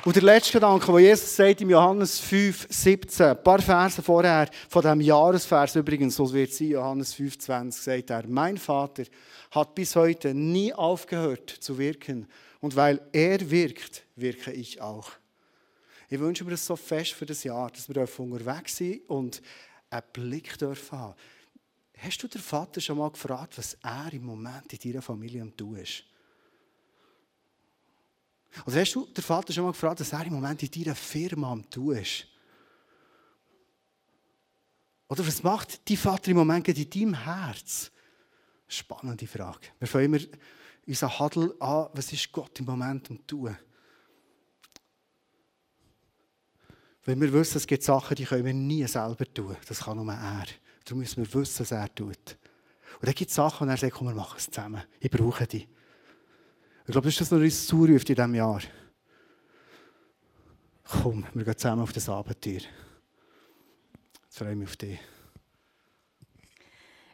Und 0.02 0.16
der 0.16 0.22
letzte 0.22 0.54
Gedanke, 0.54 0.86
den 0.86 0.98
Jesus 1.00 1.36
sagt 1.36 1.60
im 1.60 1.68
Johannes 1.68 2.20
5, 2.20 2.68
17, 2.70 3.26
ein 3.26 3.42
paar 3.42 3.60
Verse 3.60 4.00
vorher, 4.00 4.48
von 4.70 4.80
diesem 4.80 5.02
Jahresvers 5.02 5.76
übrigens, 5.76 6.16
so 6.16 6.32
wird 6.32 6.48
es 6.48 6.56
sein, 6.56 6.68
Johannes 6.68 7.12
5, 7.12 7.38
20, 7.38 7.82
sagt 7.82 8.10
er, 8.10 8.26
mein 8.26 8.56
Vater 8.56 9.02
hat 9.50 9.74
bis 9.74 9.94
heute 9.96 10.32
nie 10.32 10.72
aufgehört 10.72 11.50
zu 11.50 11.76
wirken. 11.76 12.26
Und 12.60 12.76
weil 12.76 13.02
er 13.12 13.50
wirkt, 13.50 14.04
wirke 14.16 14.52
ich 14.52 14.80
auch. 14.80 15.10
Ich 16.08 16.18
wünsche 16.18 16.44
mir 16.44 16.52
das 16.52 16.64
so 16.64 16.76
fest 16.76 17.12
für 17.12 17.26
das 17.26 17.44
Jahr, 17.44 17.70
dass 17.70 17.88
wir 17.88 18.08
unterwegs 18.18 18.78
sind 18.78 19.08
und 19.08 19.42
einen 19.90 20.06
Blick 20.12 20.56
dürfen 20.58 20.98
haben. 20.98 21.14
Hast 21.98 22.22
du 22.22 22.28
den 22.28 22.40
Vater 22.40 22.80
schon 22.80 22.96
mal 22.96 23.10
gefragt, 23.10 23.58
was 23.58 23.74
er 23.82 24.12
im 24.12 24.24
Moment 24.24 24.72
in 24.72 24.78
deiner 24.78 25.02
Familie 25.02 25.42
am 25.42 25.54
tun 25.54 25.76
ist? 25.76 26.04
Oder 28.66 28.80
hast 28.80 28.94
du 28.94 29.06
den 29.06 29.22
Vater 29.22 29.52
schon 29.52 29.64
mal 29.64 29.72
gefragt, 29.72 30.00
was 30.00 30.12
er 30.12 30.24
im 30.24 30.32
Moment 30.32 30.62
in 30.62 30.70
deiner 30.70 30.94
Firma 30.94 31.52
am 31.52 31.68
tun 31.68 31.96
ist? 31.96 32.26
Oder 35.08 35.26
was 35.26 35.42
macht 35.42 35.88
dein 35.88 35.96
Vater 35.96 36.30
im 36.30 36.38
Moment 36.38 36.68
in 36.68 36.90
deinem 36.90 37.14
Herz? 37.14 37.90
Spannende 38.66 39.26
Frage. 39.26 39.68
Wir 39.78 39.88
fangen 39.88 40.14
immer 40.14 40.24
unseren 40.86 41.18
Hadel 41.18 41.54
an, 41.60 41.88
was 41.92 42.12
ist 42.12 42.32
Gott 42.32 42.58
im 42.60 42.66
Moment 42.66 43.10
am 43.10 43.26
tun? 43.26 43.56
Weil 47.04 47.20
wir 47.20 47.32
wissen, 47.32 47.56
es 47.56 47.66
gibt 47.66 47.82
Sachen, 47.82 48.14
die 48.14 48.24
können 48.24 48.44
wir 48.44 48.54
nie 48.54 48.86
selber 48.86 49.24
tun. 49.32 49.56
Das 49.66 49.80
kann 49.80 49.96
nur 49.96 50.12
er. 50.12 50.46
Darum 50.84 50.98
müssen 50.98 51.24
wir 51.24 51.40
wissen, 51.40 51.60
was 51.60 51.72
er 51.72 51.94
tut. 51.94 52.36
Und 53.00 53.06
dann 53.06 53.14
gibt 53.14 53.30
es 53.30 53.36
Sachen, 53.36 53.64
und 53.64 53.70
er 53.70 53.76
sagt, 53.76 53.94
komm, 53.94 54.08
wir 54.08 54.14
machen 54.14 54.36
es 54.36 54.50
zusammen. 54.50 54.82
Ich 54.98 55.10
brauche 55.10 55.46
die. 55.46 55.66
Ich 56.86 56.92
glaube, 56.92 57.06
das 57.06 57.14
ist 57.14 57.20
das, 57.20 57.32
was 57.32 57.40
uns 57.40 57.66
zuruft 57.66 58.10
in 58.10 58.16
diesem 58.16 58.34
Jahr. 58.34 58.60
Komm, 60.84 61.24
wir 61.34 61.44
gehen 61.44 61.56
zusammen 61.56 61.82
auf 61.82 61.92
das 61.92 62.08
Abenteuer. 62.08 62.60
Jetzt 64.24 64.38
freue 64.38 64.52
ich 64.52 64.58
mich 64.58 64.68
auf 64.68 64.76
dich. 64.76 64.98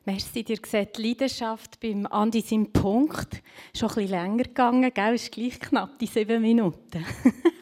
Merci, 0.06 0.44
dir 0.44 0.58
sieht 0.64 0.96
die 0.96 1.02
Leidenschaft 1.02 1.80
beim 1.80 2.06
Andi 2.06 2.40
seinem 2.40 2.72
Punkt 2.72 3.42
schon 3.76 3.88
ein 3.88 3.94
bisschen 3.96 4.10
länger 4.10 4.44
gegangen, 4.44 4.94
gell? 4.94 5.14
Ist 5.14 5.32
gleich 5.32 5.58
knapp 5.58 5.98
die 5.98 6.06
sieben 6.06 6.42
Minuten. 6.42 7.04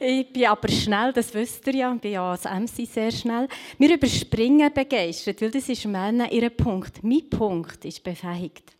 ich 0.00 0.32
bin 0.32 0.46
aber 0.46 0.68
schnell, 0.68 1.12
das 1.12 1.32
wisst 1.34 1.66
ihr 1.66 1.74
ja, 1.74 1.94
ich 1.94 2.00
bin 2.00 2.12
ja 2.12 2.30
als 2.30 2.44
MC 2.44 2.86
sehr 2.86 3.10
schnell. 3.10 3.48
Wir 3.78 3.94
überspringen 3.94 4.72
begeistert, 4.72 5.42
weil 5.42 5.50
das 5.50 5.68
ist 5.68 5.84
Männer 5.84 6.30
ihr 6.32 6.48
Punkt. 6.50 7.04
Mein 7.04 7.28
Punkt 7.28 7.84
ist 7.84 8.02
befähigt. 8.02 8.76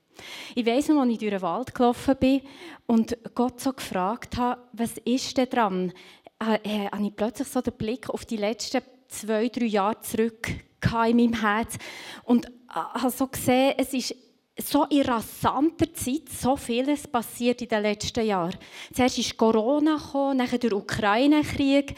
Ich 0.55 0.67
weiss 0.67 0.89
noch, 0.89 1.03
als 1.03 1.12
ich 1.12 1.19
durch 1.19 1.31
den 1.31 1.43
Wald 1.43 1.75
gelaufen 1.75 2.17
bin 2.19 2.43
und 2.87 3.17
Gott 3.35 3.61
so 3.61 3.73
gefragt 3.73 4.37
habe, 4.37 4.62
was 4.73 4.99
ist 5.05 5.37
denn 5.37 5.49
dran, 5.49 5.93
äh, 6.39 6.87
habe 6.91 7.07
ich 7.07 7.17
plötzlich 7.17 7.49
so 7.49 7.61
den 7.61 7.75
Blick 7.75 8.09
auf 8.11 8.25
die 8.25 8.37
letzten 8.37 8.83
zwei, 9.09 9.49
drei 9.49 9.67
Jahre 9.67 10.00
zurück 10.00 10.49
in 10.49 11.17
meinem 11.17 11.41
Herz 11.41 11.77
und 12.25 12.50
habe 12.69 13.11
so 13.11 13.27
gesehen, 13.27 13.75
es 13.77 13.93
ist 13.93 14.15
so 14.61 14.85
in 14.85 15.02
rasanter 15.02 15.93
Zeit 15.95 16.29
so 16.29 16.57
vieles 16.57 17.07
passiert 17.07 17.62
in 17.62 17.69
den 17.69 17.83
letzten 17.83 18.26
Jahren. 18.26 18.57
Zuerst 18.95 19.19
ist 19.19 19.37
Corona 19.37 19.97
gekommen, 19.97 20.38
dann 20.38 20.61
der 20.61 20.73
Ukraine-Krieg 20.73 21.95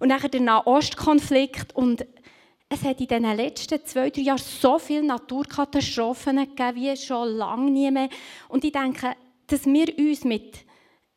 und 0.00 0.08
dann 0.08 0.30
der 0.30 0.40
Nahostkonflikt 0.40 1.74
und 1.74 2.06
es 2.68 2.82
hat 2.82 3.00
in 3.00 3.06
den 3.06 3.36
letzten 3.36 3.84
zwei, 3.84 4.10
drei 4.10 4.22
Jahren 4.22 4.38
so 4.38 4.78
viele 4.78 5.04
Naturkatastrophen 5.04 6.36
gegeben, 6.36 6.76
wie 6.76 6.96
schon 6.96 7.28
lange 7.28 7.70
nie 7.70 7.90
mehr. 7.90 8.08
Und 8.48 8.64
ich 8.64 8.72
denke, 8.72 9.14
dass 9.46 9.66
wir 9.66 9.96
uns 9.98 10.24
mit 10.24 10.64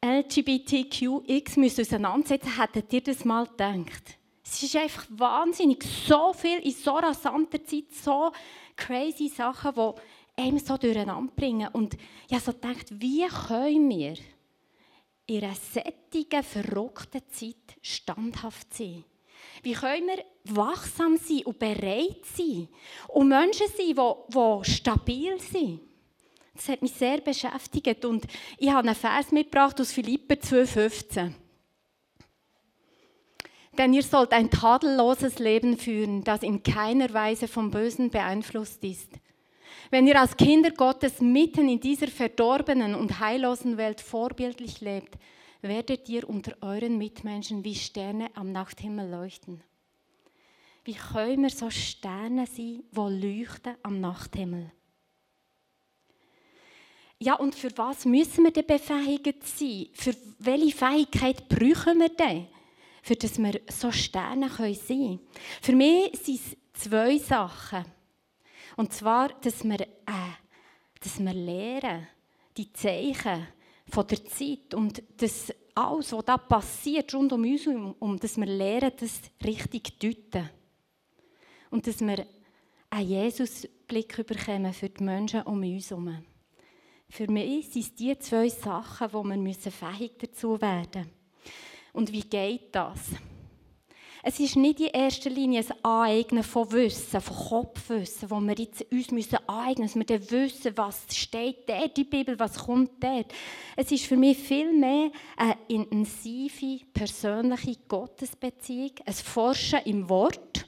LGBTQX 0.06 1.58
auseinandersetzen 1.58 2.48
müssen, 2.48 2.62
hättet 2.62 2.94
ihr 2.94 3.01
das 3.01 3.25
mal 3.25 3.46
gedacht? 3.48 4.20
Es 4.44 4.63
ist 4.63 4.75
einfach 4.75 5.06
wahnsinnig, 5.10 5.84
so 5.84 6.34
viel 6.34 6.60
in 6.60 6.72
so 6.72 6.94
rasanter 6.94 7.63
Zeit, 7.63 7.91
so 7.91 8.32
crazy 8.75 9.27
Sachen, 9.27 9.74
die 9.75 9.94
einem 10.39 10.60
so 10.60 10.77
durcheinander 10.77 11.31
bringen. 11.36 11.67
Und 11.74 11.96
ich 12.27 12.34
habe 12.34 12.43
so 12.43 12.53
gedacht, 12.53 12.88
wie 12.89 13.27
können 13.27 13.89
wir 13.89 14.15
in 15.27 15.43
einer 15.43 15.55
sättigen, 15.55 16.43
verrückten 16.43 17.22
Zeit 17.29 17.77
standhaft 17.81 18.74
sein? 18.74 19.03
Wie 19.62 19.74
können 19.74 20.08
wir 20.08 20.55
wachsam 20.55 21.17
sein 21.17 21.43
und 21.46 21.60
bereit 21.60 22.25
sein 22.36 22.67
und 23.08 23.27
Menschen 23.27 23.67
sein, 23.67 23.96
die, 23.96 24.72
stabil 24.72 25.39
sind? 25.39 25.81
Das 26.55 26.67
hat 26.67 26.81
mich 26.81 26.93
sehr 26.93 27.22
beschäftigt 27.22 28.03
und 28.03 28.25
ich 28.58 28.69
habe 28.69 28.88
einen 28.88 28.96
Vers 28.96 29.31
mitgebracht 29.31 29.79
aus 29.79 29.91
Philipper 29.91 30.36
2,15. 30.36 31.34
Denn 33.77 33.93
ihr 33.93 34.03
sollt 34.03 34.34
ein 34.34 34.50
tadelloses 34.50 35.39
Leben 35.39 35.77
führen, 35.77 36.24
das 36.25 36.43
in 36.43 36.63
keiner 36.63 37.13
Weise 37.13 37.48
vom 37.48 37.72
Bösen 37.72 38.10
beeinflusst 38.10 38.84
ist. 38.84 39.10
Wenn 39.90 40.08
ihr 40.08 40.20
als 40.20 40.38
Kinder 40.38 40.72
Gottes 40.72 41.20
mitten 41.22 41.70
in 41.70 41.80
dieser 41.80 42.08
verdorbenen 42.08 42.96
und 42.96 43.20
heillosen 43.20 43.78
Welt 43.78 44.02
vorbildlich 44.02 44.82
lebt, 44.82 45.18
werdet 45.62 46.08
ihr 46.10 46.30
unter 46.30 46.56
euren 46.62 46.98
Mitmenschen 46.98 47.64
wie 47.64 47.76
Sterne 47.76 48.30
am 48.36 48.52
Nachthimmel 48.52 49.10
leuchten. 49.10 49.62
Wie 50.86 50.94
können 50.94 51.44
wir 51.44 51.50
so 51.50 51.70
Sterne 51.70 52.46
sein, 52.48 52.84
die 52.92 53.42
leuchten 53.46 53.76
am 53.84 54.00
Nachthimmel? 54.00 54.72
Ja, 57.22 57.34
und 57.34 57.54
für 57.54 57.78
was 57.78 58.06
müssen 58.06 58.46
wir 58.46 58.52
denn 58.52 58.66
befähigt 58.66 59.46
sein? 59.46 59.88
Für 59.94 60.16
welche 60.40 60.78
Fähigkeit 60.78 61.50
brauchen 61.50 62.00
wir 62.00 62.10
denn, 62.10 62.48
für 63.04 63.16
dass 63.18 63.38
wir 63.38 63.60
so 63.68 63.92
Sterne 63.92 64.50
sein 64.50 64.78
können? 64.88 65.20
Für 65.62 65.76
mich 65.76 66.18
sind 66.20 66.40
es 66.40 66.82
zwei 66.82 67.18
Sachen. 67.18 67.84
Und 68.79 68.93
zwar, 68.93 69.27
dass 69.41 69.65
wir, 69.65 69.81
äh, 69.81 70.31
dass 71.01 71.19
wir 71.19 71.33
lernen, 71.33 72.07
die 72.55 72.71
Zeichen 72.71 73.45
von 73.89 74.07
der 74.07 74.24
Zeit 74.24 74.74
und 74.74 75.03
das 75.17 75.53
alles, 75.75 76.13
was 76.13 76.24
da 76.24 76.38
passiert 76.38 77.13
rund 77.13 77.33
um 77.33 77.43
uns, 77.43 77.67
um, 77.67 78.17
dass 78.17 78.38
wir 78.38 78.45
lernen, 78.45 78.93
das 78.98 79.19
richtig 79.43 80.00
deuten. 80.00 80.50
Und 81.69 81.88
dass 81.88 82.00
wir 82.00 82.25
einen 82.89 83.09
Jesus-Blick 83.09 84.25
bekommen 84.25 84.71
für 84.71 84.88
die 84.88 85.03
Menschen 85.03 85.41
um 85.41 85.62
uns 85.62 85.89
herum. 85.89 86.24
Für 87.09 87.29
mich 87.29 87.67
sind 87.71 87.81
es 87.81 87.95
die 87.95 88.17
zwei 88.17 88.48
Sachen, 88.48 89.12
wo 89.12 89.25
wir 89.25 89.55
fähig 89.55 90.13
dazu 90.19 90.62
werden 90.62 91.01
müssen. 91.01 91.12
Und 91.91 92.13
wie 92.13 92.21
geht 92.21 92.74
das? 92.74 93.09
Es 94.22 94.40
ist 94.40 94.58
nicht 94.58 94.82
in 94.82 94.88
erster 94.88 95.30
Linie 95.30 95.62
ein 95.62 95.84
Aneignen 95.84 96.44
von 96.44 96.70
Wissen, 96.74 97.22
von 97.22 97.36
Kopfwissen, 97.36 98.30
wo 98.30 98.40
wir 98.42 98.56
jetzt 98.56 98.86
uns 98.92 99.12
müssen 99.12 99.38
aneignen 99.48 99.84
müssen, 99.84 100.00
dass 100.00 100.10
wir 100.10 100.20
dann 100.20 100.32
wissen, 100.32 100.78
was 100.78 101.06
steht 101.16 101.70
dort 101.70 101.98
in 101.98 102.04
der 102.04 102.18
Bibel, 102.18 102.40
was 102.40 102.60
kommt 102.60 103.02
dort. 103.02 103.32
Es 103.78 103.92
ist 103.92 104.06
für 104.06 104.18
mich 104.18 104.38
viel 104.38 104.74
mehr 104.74 105.12
eine 105.38 105.58
intensive, 105.70 106.86
persönliche 106.94 107.78
Gottesbeziehung, 107.88 108.92
ein 109.06 109.14
Forschen 109.14 109.80
im 109.86 110.10
Wort, 110.10 110.68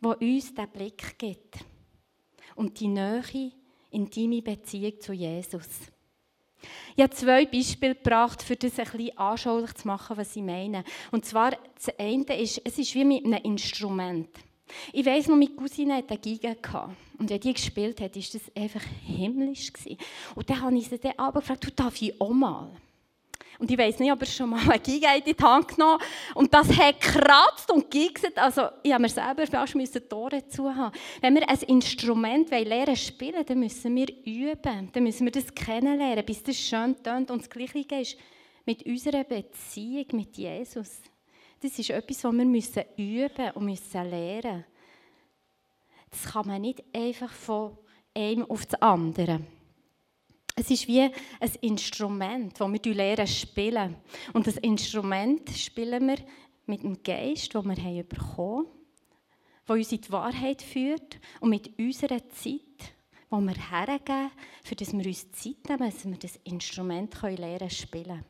wo 0.00 0.12
uns 0.12 0.54
den 0.54 0.70
Blick 0.70 1.18
gibt 1.18 1.58
und 2.54 2.80
die 2.80 2.88
Nähe, 2.88 3.52
intime 3.90 4.40
Beziehung 4.40 4.98
zu 5.00 5.12
Jesus. 5.12 5.66
Ich 6.94 7.02
habe 7.02 7.14
zwei 7.14 7.46
Beispiele 7.46 7.94
gebracht, 7.94 8.42
für 8.42 8.56
das 8.56 8.72
bisschen 8.72 9.18
anschaulich 9.18 9.74
zu 9.74 9.86
machen, 9.86 10.16
was 10.16 10.34
ich 10.34 10.42
meine. 10.42 10.84
Und 11.10 11.24
zwar, 11.24 11.52
das 11.74 11.98
eine 11.98 12.40
ist, 12.40 12.60
es 12.64 12.78
ist 12.78 12.94
wie 12.94 13.04
mit 13.04 13.24
einem 13.24 13.42
Instrument. 13.44 14.28
Ich 14.92 15.06
weiss 15.06 15.28
noch, 15.28 15.36
meine 15.36 15.50
Cousine 15.50 15.96
hatte 15.96 16.10
eine 16.10 16.18
Giga. 16.18 16.54
Und 17.18 17.30
wenn 17.30 17.40
die 17.40 17.52
gespielt 17.52 18.00
hat, 18.00 18.16
war 18.16 18.22
das 18.22 18.56
einfach 18.56 18.82
himmlisch. 19.06 19.72
Und 20.34 20.50
dann 20.50 20.60
habe 20.60 20.76
ich 20.76 20.88
sie 20.88 20.98
dann 20.98 21.12
gefragt, 21.32 21.64
du 21.64 21.70
darf 21.70 22.00
ich 22.00 22.20
auch 22.20 22.30
mal? 22.30 22.70
Und 23.58 23.70
ich 23.70 23.78
weiß 23.78 23.98
nicht, 23.98 24.12
ob 24.12 24.20
er 24.20 24.26
schon 24.26 24.50
mal 24.50 24.60
eine 24.60 24.78
Giga 24.78 25.14
in 25.14 25.24
die 25.24 25.42
Hand 25.42 25.68
genommen 25.68 26.02
Und 26.34 26.52
das 26.52 26.68
hat 26.76 27.00
gekratzt 27.00 27.70
und 27.70 27.90
gegset. 27.90 28.36
Also, 28.38 28.68
ich 28.82 28.92
habe 28.92 29.02
mir 29.02 29.08
selber 29.08 29.46
fast 29.46 29.74
müssen 29.74 30.08
Tore 30.08 30.46
zu 30.46 30.74
haben. 30.74 30.94
Wenn 31.20 31.34
wir 31.34 31.48
ein 31.48 31.58
Instrument 31.60 32.50
lernen 32.50 32.96
spielen, 32.96 33.44
dann 33.44 33.58
müssen 33.58 33.94
wir 33.94 34.08
üben. 34.24 34.90
Dann 34.92 35.02
müssen 35.02 35.24
wir 35.24 35.32
das 35.32 35.54
kennenlernen, 35.54 36.24
bis 36.24 36.42
das 36.42 36.56
schön 36.56 37.00
tönt. 37.02 37.30
Und 37.30 37.42
das 37.42 37.50
Gleiche 37.50 38.00
ist 38.00 38.16
mit 38.64 38.84
unserer 38.84 39.24
Beziehung 39.24 40.06
mit 40.12 40.36
Jesus. 40.36 41.00
Das 41.60 41.78
ist 41.78 41.90
etwas, 41.90 42.24
was 42.24 42.32
wir 42.32 42.44
müssen 42.44 42.84
üben 42.96 43.50
und 43.54 43.64
müssen 43.64 44.10
lernen. 44.10 44.64
Das 46.10 46.32
kann 46.32 46.46
man 46.46 46.60
nicht 46.60 46.82
einfach 46.94 47.32
von 47.32 47.76
einem 48.14 48.44
auf 48.50 48.66
das 48.66 48.80
andere. 48.80 49.40
Es 50.58 50.70
ist 50.70 50.88
wie 50.88 51.02
ein 51.02 51.12
Instrument, 51.60 52.58
das 52.58 52.72
wir 52.72 52.94
lernen 52.94 53.26
spielen. 53.26 53.94
Und 54.32 54.46
das 54.46 54.56
Instrument 54.56 55.50
spielen 55.50 56.08
wir 56.08 56.16
mit 56.64 56.82
dem 56.82 57.02
Geist, 57.02 57.52
den 57.52 57.68
wir 57.68 58.04
bekommen 58.04 58.38
haben, 58.38 58.66
der 59.68 59.76
uns 59.76 59.92
in 59.92 60.00
die 60.00 60.10
Wahrheit 60.10 60.62
führt 60.62 61.20
und 61.40 61.50
mit 61.50 61.78
unserer 61.78 62.26
Zeit, 62.30 62.94
die 63.30 63.36
wir 63.36 63.70
hergeben, 63.70 64.30
für 64.64 64.74
dass 64.74 64.94
wir 64.94 65.04
uns 65.04 65.30
Zeit 65.32 65.68
nehmen, 65.68 65.90
dass 65.90 66.06
wir 66.06 66.16
das 66.16 66.36
Instrument 66.44 67.22
lernen 67.22 67.70
spielen 67.70 68.24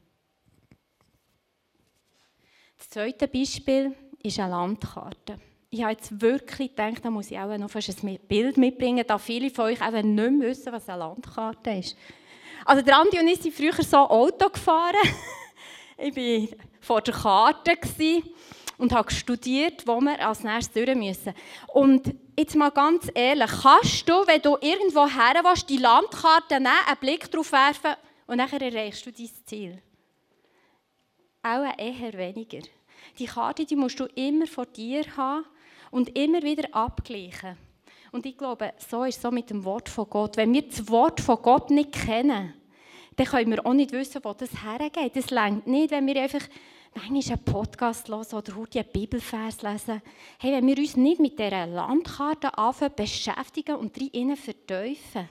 Das 2.77 2.91
zweite 2.91 3.29
Beispiel 3.29 3.95
ist 4.21 4.41
eine 4.41 4.51
Landkarte. 4.51 5.39
Ich 5.77 5.83
habe 5.83 5.93
jetzt 5.93 6.23
wirklich 6.23 6.71
gedacht, 6.71 7.05
da 7.05 7.11
muss 7.11 7.31
ich 7.31 7.39
auch 7.39 7.55
noch 7.59 7.69
fast 7.69 8.03
ein 8.03 8.19
Bild 8.27 8.57
mitbringen, 8.57 9.05
da 9.07 9.19
viele 9.19 9.51
von 9.51 9.67
euch 9.67 9.87
eben 9.87 10.15
nicht 10.15 10.41
wissen, 10.41 10.73
was 10.73 10.89
eine 10.89 11.01
Landkarte 11.01 11.69
ist. 11.69 11.99
Also 12.65 12.81
der 12.81 12.97
Andi 12.97 13.21
und 13.21 13.29
ich 13.29 13.43
sind 13.43 13.55
früher 13.55 13.75
so 13.85 13.99
Auto 13.99 14.49
gefahren. 14.49 14.97
ich 15.99 16.17
war 16.17 16.59
vor 16.81 17.03
der 17.03 17.13
Karte 17.13 17.77
und 18.79 18.95
habe 18.95 19.11
studiert, 19.13 19.87
wo 19.87 20.01
wir 20.01 20.27
als 20.27 20.45
nächstes 20.45 20.73
durch 20.73 20.97
müssen. 20.97 21.35
Und 21.67 22.15
jetzt 22.39 22.57
mal 22.57 22.71
ganz 22.71 23.11
ehrlich, 23.15 23.51
kannst 23.61 24.09
du, 24.09 24.15
wenn 24.27 24.41
du 24.41 24.57
irgendwo 24.63 25.07
her 25.07 25.43
willst, 25.45 25.69
die 25.69 25.77
Landkarte 25.77 26.55
nehmen, 26.55 26.73
einen 26.87 26.99
Blick 27.01 27.31
darauf 27.31 27.53
werfen 27.53 27.97
und 28.27 28.39
dann 28.39 28.49
erreichst 28.51 29.05
du 29.05 29.13
dein 29.13 29.31
Ziel? 29.45 29.83
Auch 31.43 31.67
eher 31.77 32.15
weniger. 32.15 32.67
Die 33.19 33.27
Karte 33.27 33.67
die 33.67 33.77
musst 33.77 34.01
du 34.01 34.07
immer 34.15 34.47
vor 34.47 34.65
dir 34.65 35.05
haben 35.19 35.45
und 35.91 36.17
immer 36.19 36.43
wieder 36.43 36.69
abgleichen. 36.73 37.57
Und 38.13 38.27
ich 38.27 38.37
glaube, 38.39 38.73
so 38.79 39.05
ist 39.05 39.17
es 39.17 39.23
so 39.23 39.31
mit 39.31 39.51
dem 39.51 39.65
Wort 39.65 39.89
von 39.89 40.09
Gott. 40.09 40.37
Wenn 40.37 40.53
wir 40.53 40.63
das 40.63 40.89
Wort 40.89 41.21
von 41.21 41.41
Gott 41.43 41.71
nicht 41.71 41.93
kennen, 41.93 42.55
dann 43.17 43.27
können 43.27 43.51
wir 43.51 43.67
auch 43.67 43.75
nicht 43.75 43.93
wissen, 43.93 44.21
wo 44.23 44.33
das 44.33 44.51
hergeht. 44.63 45.17
Es 45.17 45.31
längt 45.31 45.67
nicht, 45.67 45.91
wenn 45.91 46.07
wir 46.07 46.21
einfach 46.21 46.47
manchmal 46.95 47.37
einen 47.37 47.45
Podcast 47.45 48.09
hören 48.09 48.27
oder 48.33 48.57
heute 48.57 48.81
einen 48.81 48.93
Bibelvers 48.93 49.63
lesen. 49.63 50.03
Hey, 50.39 50.53
wenn 50.53 50.67
wir 50.67 50.79
uns 50.79 50.97
nicht 50.97 51.21
mit 51.21 51.39
dieser 51.39 51.67
Landkarte 51.67 52.57
anfangen 52.57 52.95
beschäftigen 52.97 53.77
und 53.77 53.99
drinnen 53.99 54.37
verteufeln, 54.37 55.29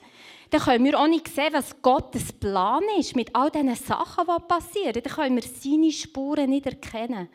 dann 0.51 0.61
können 0.61 0.85
wir 0.85 0.99
auch 0.99 1.07
nicht 1.07 1.27
sehen, 1.27 1.53
was 1.53 1.81
Gottes 1.81 2.31
Plan 2.33 2.83
ist 2.99 3.15
mit 3.15 3.35
all 3.35 3.49
diesen 3.49 3.75
Sachen, 3.75 4.25
die 4.27 4.43
passieren. 4.47 4.93
Dann 4.93 5.13
können 5.13 5.35
wir 5.35 5.43
seine 5.43 5.91
Spuren 5.91 6.49
nicht 6.49 6.65
erkennen. 6.65 7.29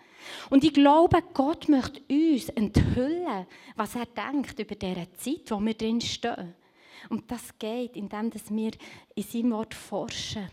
Und 0.50 0.64
ich 0.64 0.74
glaube, 0.74 1.22
Gott 1.34 1.68
möchte 1.68 2.02
uns 2.08 2.48
enthüllen, 2.50 3.46
was 3.76 3.94
er 3.94 4.06
denkt 4.06 4.58
über 4.58 4.74
diese 4.74 5.10
Zeit, 5.12 5.50
wo 5.50 5.60
wir 5.60 5.74
drin 5.74 6.00
stehen. 6.00 6.54
Und 7.08 7.30
das 7.30 7.58
geht, 7.58 7.96
indem 7.96 8.32
wir 8.32 8.72
in 9.14 9.22
seinem 9.22 9.52
Wort 9.52 9.74
forschen, 9.74 10.50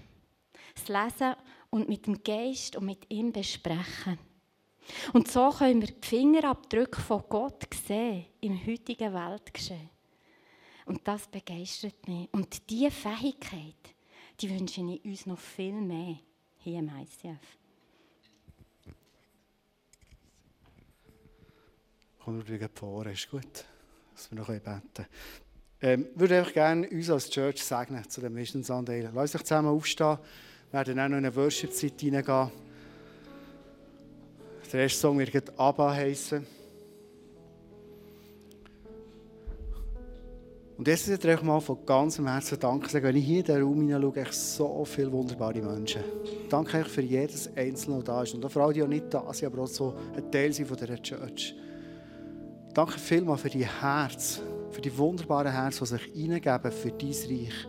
es 0.75 0.87
lesen 0.87 1.35
und 1.69 1.89
mit 1.89 2.07
dem 2.07 2.23
Geist 2.23 2.75
und 2.75 2.85
mit 2.85 3.05
ihm 3.09 3.31
besprechen. 3.31 4.17
Und 5.13 5.29
so 5.29 5.49
können 5.49 5.81
wir 5.81 5.89
die 5.89 6.07
Fingerabdrücke 6.07 7.01
von 7.01 7.23
Gott 7.27 7.65
sehen 7.85 8.25
im 8.39 8.65
heutigen 8.65 9.13
Weltgeschehen. 9.13 9.89
Und 10.85 11.05
das 11.05 11.27
begeistert 11.27 12.07
mich. 12.07 12.29
Und 12.31 12.69
diese 12.69 12.91
Fähigkeit, 12.91 13.75
die 14.39 14.49
wünsche 14.49 14.81
ich 14.81 15.03
uns 15.03 15.25
noch 15.25 15.39
viel 15.39 15.73
mehr 15.73 16.17
hier 16.59 16.79
im 16.79 16.89
ICF. 16.89 17.57
Komm 22.27 22.45
wieder 22.45 22.67
vorne, 22.73 23.13
ist 23.13 23.31
gut, 23.31 23.63
dass 24.13 24.29
wir 24.29 24.37
noch 24.37 24.47
beten 24.47 24.81
können. 24.93 25.07
Ähm, 25.81 26.07
ich 26.13 26.19
würde 26.19 26.39
einfach 26.39 26.51
gerne 26.51 26.89
uns 26.89 27.09
als 27.09 27.29
Church 27.29 27.63
segnen 27.63 28.03
zu 28.09 28.19
dem 28.19 28.33
Mission 28.33 28.63
Sunday. 28.63 29.07
Lass 29.13 29.33
uns 29.33 29.45
zusammen 29.45 29.69
aufstehen. 29.69 30.17
Wir 30.69 30.79
werden 30.79 30.99
auch 30.99 31.07
noch 31.07 31.17
in 31.19 31.25
eine 31.25 31.33
Worship-Zeit 31.33 31.93
hineingehen. 32.01 32.51
Der 34.73 34.81
erste 34.81 34.99
Song 34.99 35.17
wird 35.19 35.57
Abba 35.57 35.93
heißen. 35.93 36.45
Und 40.77 40.85
jetzt 40.85 41.07
würde 41.07 41.33
ich 41.33 41.41
mal 41.43 41.61
von 41.61 41.85
ganzem 41.85 42.27
Herzen 42.27 42.59
danken 42.59 42.89
sagen, 42.89 43.05
wenn 43.05 43.15
ich 43.15 43.25
hier 43.25 43.39
in 43.39 43.45
den 43.45 43.63
Raum 43.63 43.79
hineinschaue, 43.79 44.17
echt 44.17 44.33
so 44.33 44.83
viele 44.83 45.13
wunderbare 45.13 45.61
Menschen. 45.61 46.03
Danke 46.49 46.83
für 46.83 47.03
jedes 47.03 47.55
Einzelne, 47.55 47.99
das 47.99 48.03
da 48.03 48.23
ist. 48.23 48.33
Und 48.33 48.43
auch 48.43 48.51
für 48.51 48.61
alle, 48.61 48.73
die 48.73 48.85
nicht 48.85 49.13
da 49.13 49.33
sind, 49.33 49.47
aber 49.47 49.63
auch 49.63 49.67
so 49.67 49.95
ein 50.13 50.29
Teil 50.29 50.51
sind 50.51 50.67
von 50.67 50.75
dieser 50.75 51.01
Church. 51.01 51.55
Danke 52.77 52.99
vielmals 52.99 53.41
für 53.41 53.49
die 53.49 53.65
Herz, 53.65 54.39
für 54.69 54.81
die 54.81 54.95
wunderbaren 54.95 55.51
Herzen, 55.51 55.79
die 55.79 55.89
sich 55.89 56.01
hineingeben 56.13 56.71
für 56.71 56.91
dein 56.91 57.09
Reich. 57.09 57.67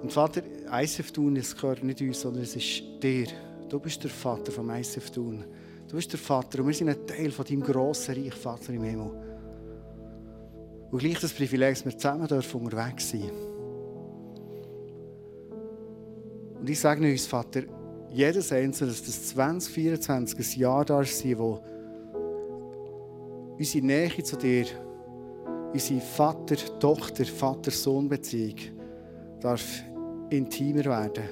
Und 0.00 0.12
Vater, 0.12 0.42
ICF 0.70 1.10
Thun, 1.10 1.34
es 1.34 1.56
gehört 1.56 1.82
nicht 1.82 2.00
uns, 2.00 2.20
sondern 2.20 2.44
es 2.44 2.54
ist 2.54 2.84
dir. 3.02 3.26
Du 3.68 3.80
bist 3.80 4.00
der 4.04 4.10
Vater 4.12 4.52
vom 4.52 4.70
ICF 4.70 5.10
Thun. 5.10 5.44
Du 5.88 5.96
bist 5.96 6.12
der 6.12 6.20
Vater 6.20 6.60
und 6.60 6.68
wir 6.68 6.74
sind 6.74 6.90
ein 6.90 7.06
Teil 7.08 7.32
von 7.32 7.44
deinem 7.44 7.60
grossen 7.60 8.14
Reich, 8.14 8.34
Vater 8.34 8.72
im 8.72 8.84
Himmel. 8.84 9.10
Und 10.92 10.98
gleich 11.00 11.18
das 11.18 11.32
Privileg, 11.32 11.74
dass 11.74 11.84
wir 11.84 11.98
zusammen 11.98 12.28
dürfen 12.28 12.60
unterwegs 12.60 13.10
sein 13.10 13.32
Und 16.60 16.70
ich 16.70 16.78
sage 16.78 17.04
uns, 17.04 17.26
Vater, 17.26 17.62
jedes 18.12 18.52
Einzelne, 18.52 18.92
dass 18.92 19.02
das 19.02 19.26
2024 19.30 20.38
ein 20.38 20.60
Jahr 20.60 20.84
darf 20.84 21.10
sein, 21.10 21.36
wo 21.36 21.64
unsere 23.58 23.84
Nähe 23.84 24.22
zu 24.22 24.36
dir, 24.36 24.66
unsere 25.72 26.00
Vater-Tochter, 26.00 27.24
Vater-Sohn-Beziehung 27.24 28.56
darf 29.40 29.82
intimer 30.30 30.84
werden. 30.84 31.24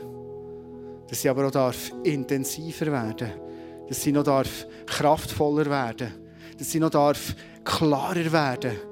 Dass 1.09 1.23
sie 1.23 1.29
aber 1.29 1.47
auch 1.47 1.51
darf 1.51 1.93
intensiver 2.05 2.87
werden. 2.87 3.31
Dass 3.89 4.03
sie 4.03 4.13
noch 4.13 4.23
darf 4.23 4.67
kraftvoller 4.87 5.67
werden. 5.67 6.13
Dass 6.59 6.71
sie 6.71 6.79
noch 6.79 6.91
darf 6.91 7.35
klarer 7.65 8.33
werden 8.33 8.91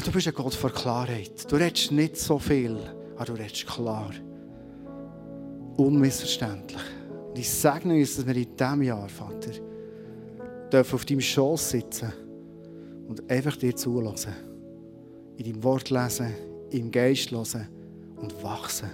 Du 0.00 0.10
bist 0.10 0.26
ein 0.26 0.34
Gott 0.34 0.54
vor 0.54 0.70
Klarheit. 0.70 1.50
Du 1.50 1.56
redest 1.56 1.92
nicht 1.92 2.16
so 2.16 2.38
viel, 2.38 2.78
aber 3.16 3.26
du 3.26 3.32
redest 3.34 3.66
klar. 3.66 4.10
Unmissverständlich. 5.76 6.80
Und 7.28 7.38
ich 7.38 7.50
segne 7.50 7.94
uns, 7.94 8.16
dass 8.16 8.26
wir 8.26 8.34
in 8.34 8.56
diesem 8.56 8.82
Jahr, 8.82 9.08
Vater, 9.08 9.50
dürfen 10.72 10.94
auf 10.94 11.04
deinem 11.04 11.20
Schoß 11.20 11.70
sitzen 11.70 12.12
und 13.08 13.30
einfach 13.30 13.56
dir 13.56 13.74
zulassen. 13.76 14.32
In 15.36 15.44
deinem 15.44 15.64
Wort 15.64 15.90
lesen, 15.90 16.34
im 16.70 16.90
Geist 16.90 17.30
hören 17.30 17.68
und 18.16 18.42
wachsen. 18.42 18.90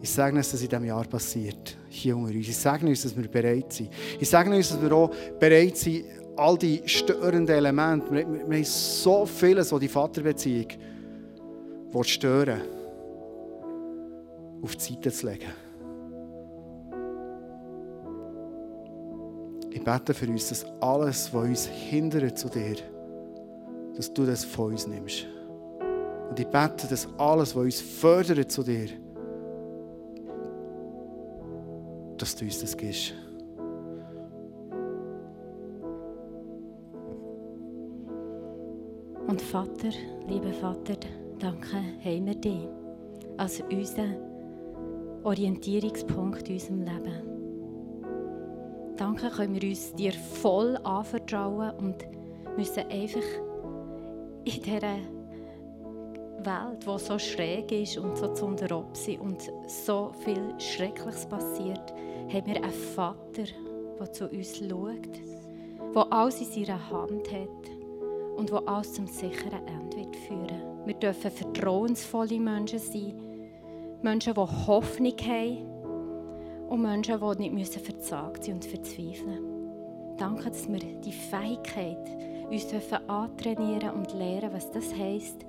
Ich 0.00 0.10
segne 0.10 0.38
uns, 0.38 0.50
dass 0.50 0.62
in 0.62 0.68
diesem 0.68 0.84
Jahr 0.84 1.04
passiert, 1.04 1.76
hier 1.88 2.16
unter 2.16 2.32
uns. 2.32 2.48
Ich 2.48 2.56
segne 2.56 2.90
uns, 2.90 3.02
dass 3.02 3.16
wir 3.16 3.28
bereit 3.28 3.72
sind. 3.72 3.90
Ich 4.20 4.28
segne 4.28 4.56
uns, 4.56 4.68
dass 4.68 4.80
wir 4.80 4.92
auch 4.92 5.10
bereit 5.38 5.76
sind, 5.76 6.04
all 6.36 6.56
die 6.56 6.80
störenden 6.86 7.56
Elemente, 7.56 8.12
wir, 8.12 8.28
wir 8.28 8.42
haben 8.42 8.64
so 8.64 9.26
vieles, 9.26 9.72
was 9.72 9.80
die 9.80 9.88
Vaterbeziehung 9.88 10.68
stören 12.02 12.60
auf 14.62 14.76
die 14.76 14.94
Seite 14.94 15.10
zu 15.10 15.26
legen. 15.26 15.67
Ich 19.78 19.84
bete 19.84 20.12
für 20.12 20.26
uns, 20.26 20.48
dass 20.48 20.66
alles, 20.80 21.32
was 21.32 21.44
uns 21.44 21.66
hindert 21.66 22.36
zu 22.36 22.48
dir, 22.48 22.74
dass 23.94 24.12
du 24.12 24.26
das 24.26 24.44
von 24.44 24.72
uns 24.72 24.88
nimmst. 24.88 25.24
Und 26.28 26.40
ich 26.40 26.48
bete, 26.48 26.88
dass 26.88 27.08
alles, 27.16 27.54
was 27.54 27.62
uns 27.62 27.80
fördert 27.80 28.50
zu 28.50 28.64
dir, 28.64 28.88
dass 32.16 32.34
du 32.34 32.44
uns 32.44 32.60
das 32.60 32.76
gibst. 32.76 33.14
Und 39.28 39.40
Vater, 39.40 39.90
lieber 40.26 40.52
Vater, 40.54 40.96
danke, 41.38 41.76
haben 42.04 42.26
wir 42.26 42.34
dich 42.34 42.66
als 43.36 43.60
unseren 43.60 44.16
Orientierungspunkt 45.22 46.48
in 46.48 46.54
unserem 46.54 46.82
Leben. 46.82 47.27
Danke, 48.98 49.30
können 49.30 49.54
wir 49.54 49.68
uns 49.68 49.94
dir 49.94 50.12
voll 50.12 50.76
anvertrauen 50.82 51.70
und 51.78 52.04
müssen 52.56 52.82
einfach 52.90 53.22
in 54.44 54.62
dieser 54.62 54.98
Welt, 56.42 56.82
die 56.82 56.98
so 56.98 57.16
schräg 57.16 57.70
ist 57.70 57.96
und 57.96 58.18
so 58.18 58.34
zu 58.34 58.46
unteropsi 58.46 59.16
und 59.22 59.40
so 59.68 60.10
viel 60.24 60.52
Schreckliches 60.58 61.26
passiert, 61.26 61.94
haben 62.32 62.46
wir 62.46 62.56
einen 62.56 62.72
Vater, 62.72 63.44
der 64.00 64.12
zu 64.12 64.28
uns 64.30 64.58
schaut, 64.58 65.94
der 65.94 66.12
alles 66.12 66.40
in 66.40 66.66
seiner 66.66 66.90
Hand 66.90 67.30
hat 67.30 67.70
und 68.36 68.50
wo 68.50 68.56
alles 68.56 68.94
zum 68.94 69.06
sicheren 69.06 69.64
Ende 69.68 69.96
wird 69.98 70.16
führen. 70.16 70.86
Wir 70.86 70.94
dürfen 70.94 71.30
vertrauensvolle 71.30 72.40
Menschen 72.40 72.80
sein, 72.80 73.14
Menschen, 74.02 74.34
die 74.34 74.40
Hoffnung 74.40 75.16
haben 75.20 75.77
und 76.68 76.82
Menschen, 76.82 77.20
die 77.20 77.38
nicht 77.38 77.52
müssen 77.52 77.82
verzagt 77.82 78.44
sind 78.44 78.54
und 78.54 78.64
verzweifeln. 78.64 79.58
Danke, 80.16 80.50
dass 80.50 80.68
wir 80.68 80.78
die 80.78 81.12
Fähigkeit 81.12 81.96
uns 82.50 82.66
dürfen 82.68 83.08
antrainieren 83.08 83.90
und 83.90 84.12
lernen, 84.14 84.52
was 84.52 84.70
das 84.70 84.94
heisst, 84.94 85.44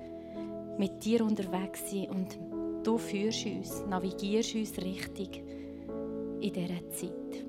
mit 0.78 1.04
dir 1.04 1.24
unterwegs 1.24 1.90
sein 1.90 2.08
und 2.10 2.38
du 2.84 2.96
führst 2.96 3.46
uns, 3.46 3.84
navigierst 3.88 4.54
uns 4.54 4.78
richtig 4.78 5.42
in 6.40 6.52
dieser 6.52 6.88
Zeit. 6.90 7.44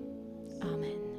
Amen. 0.61 1.10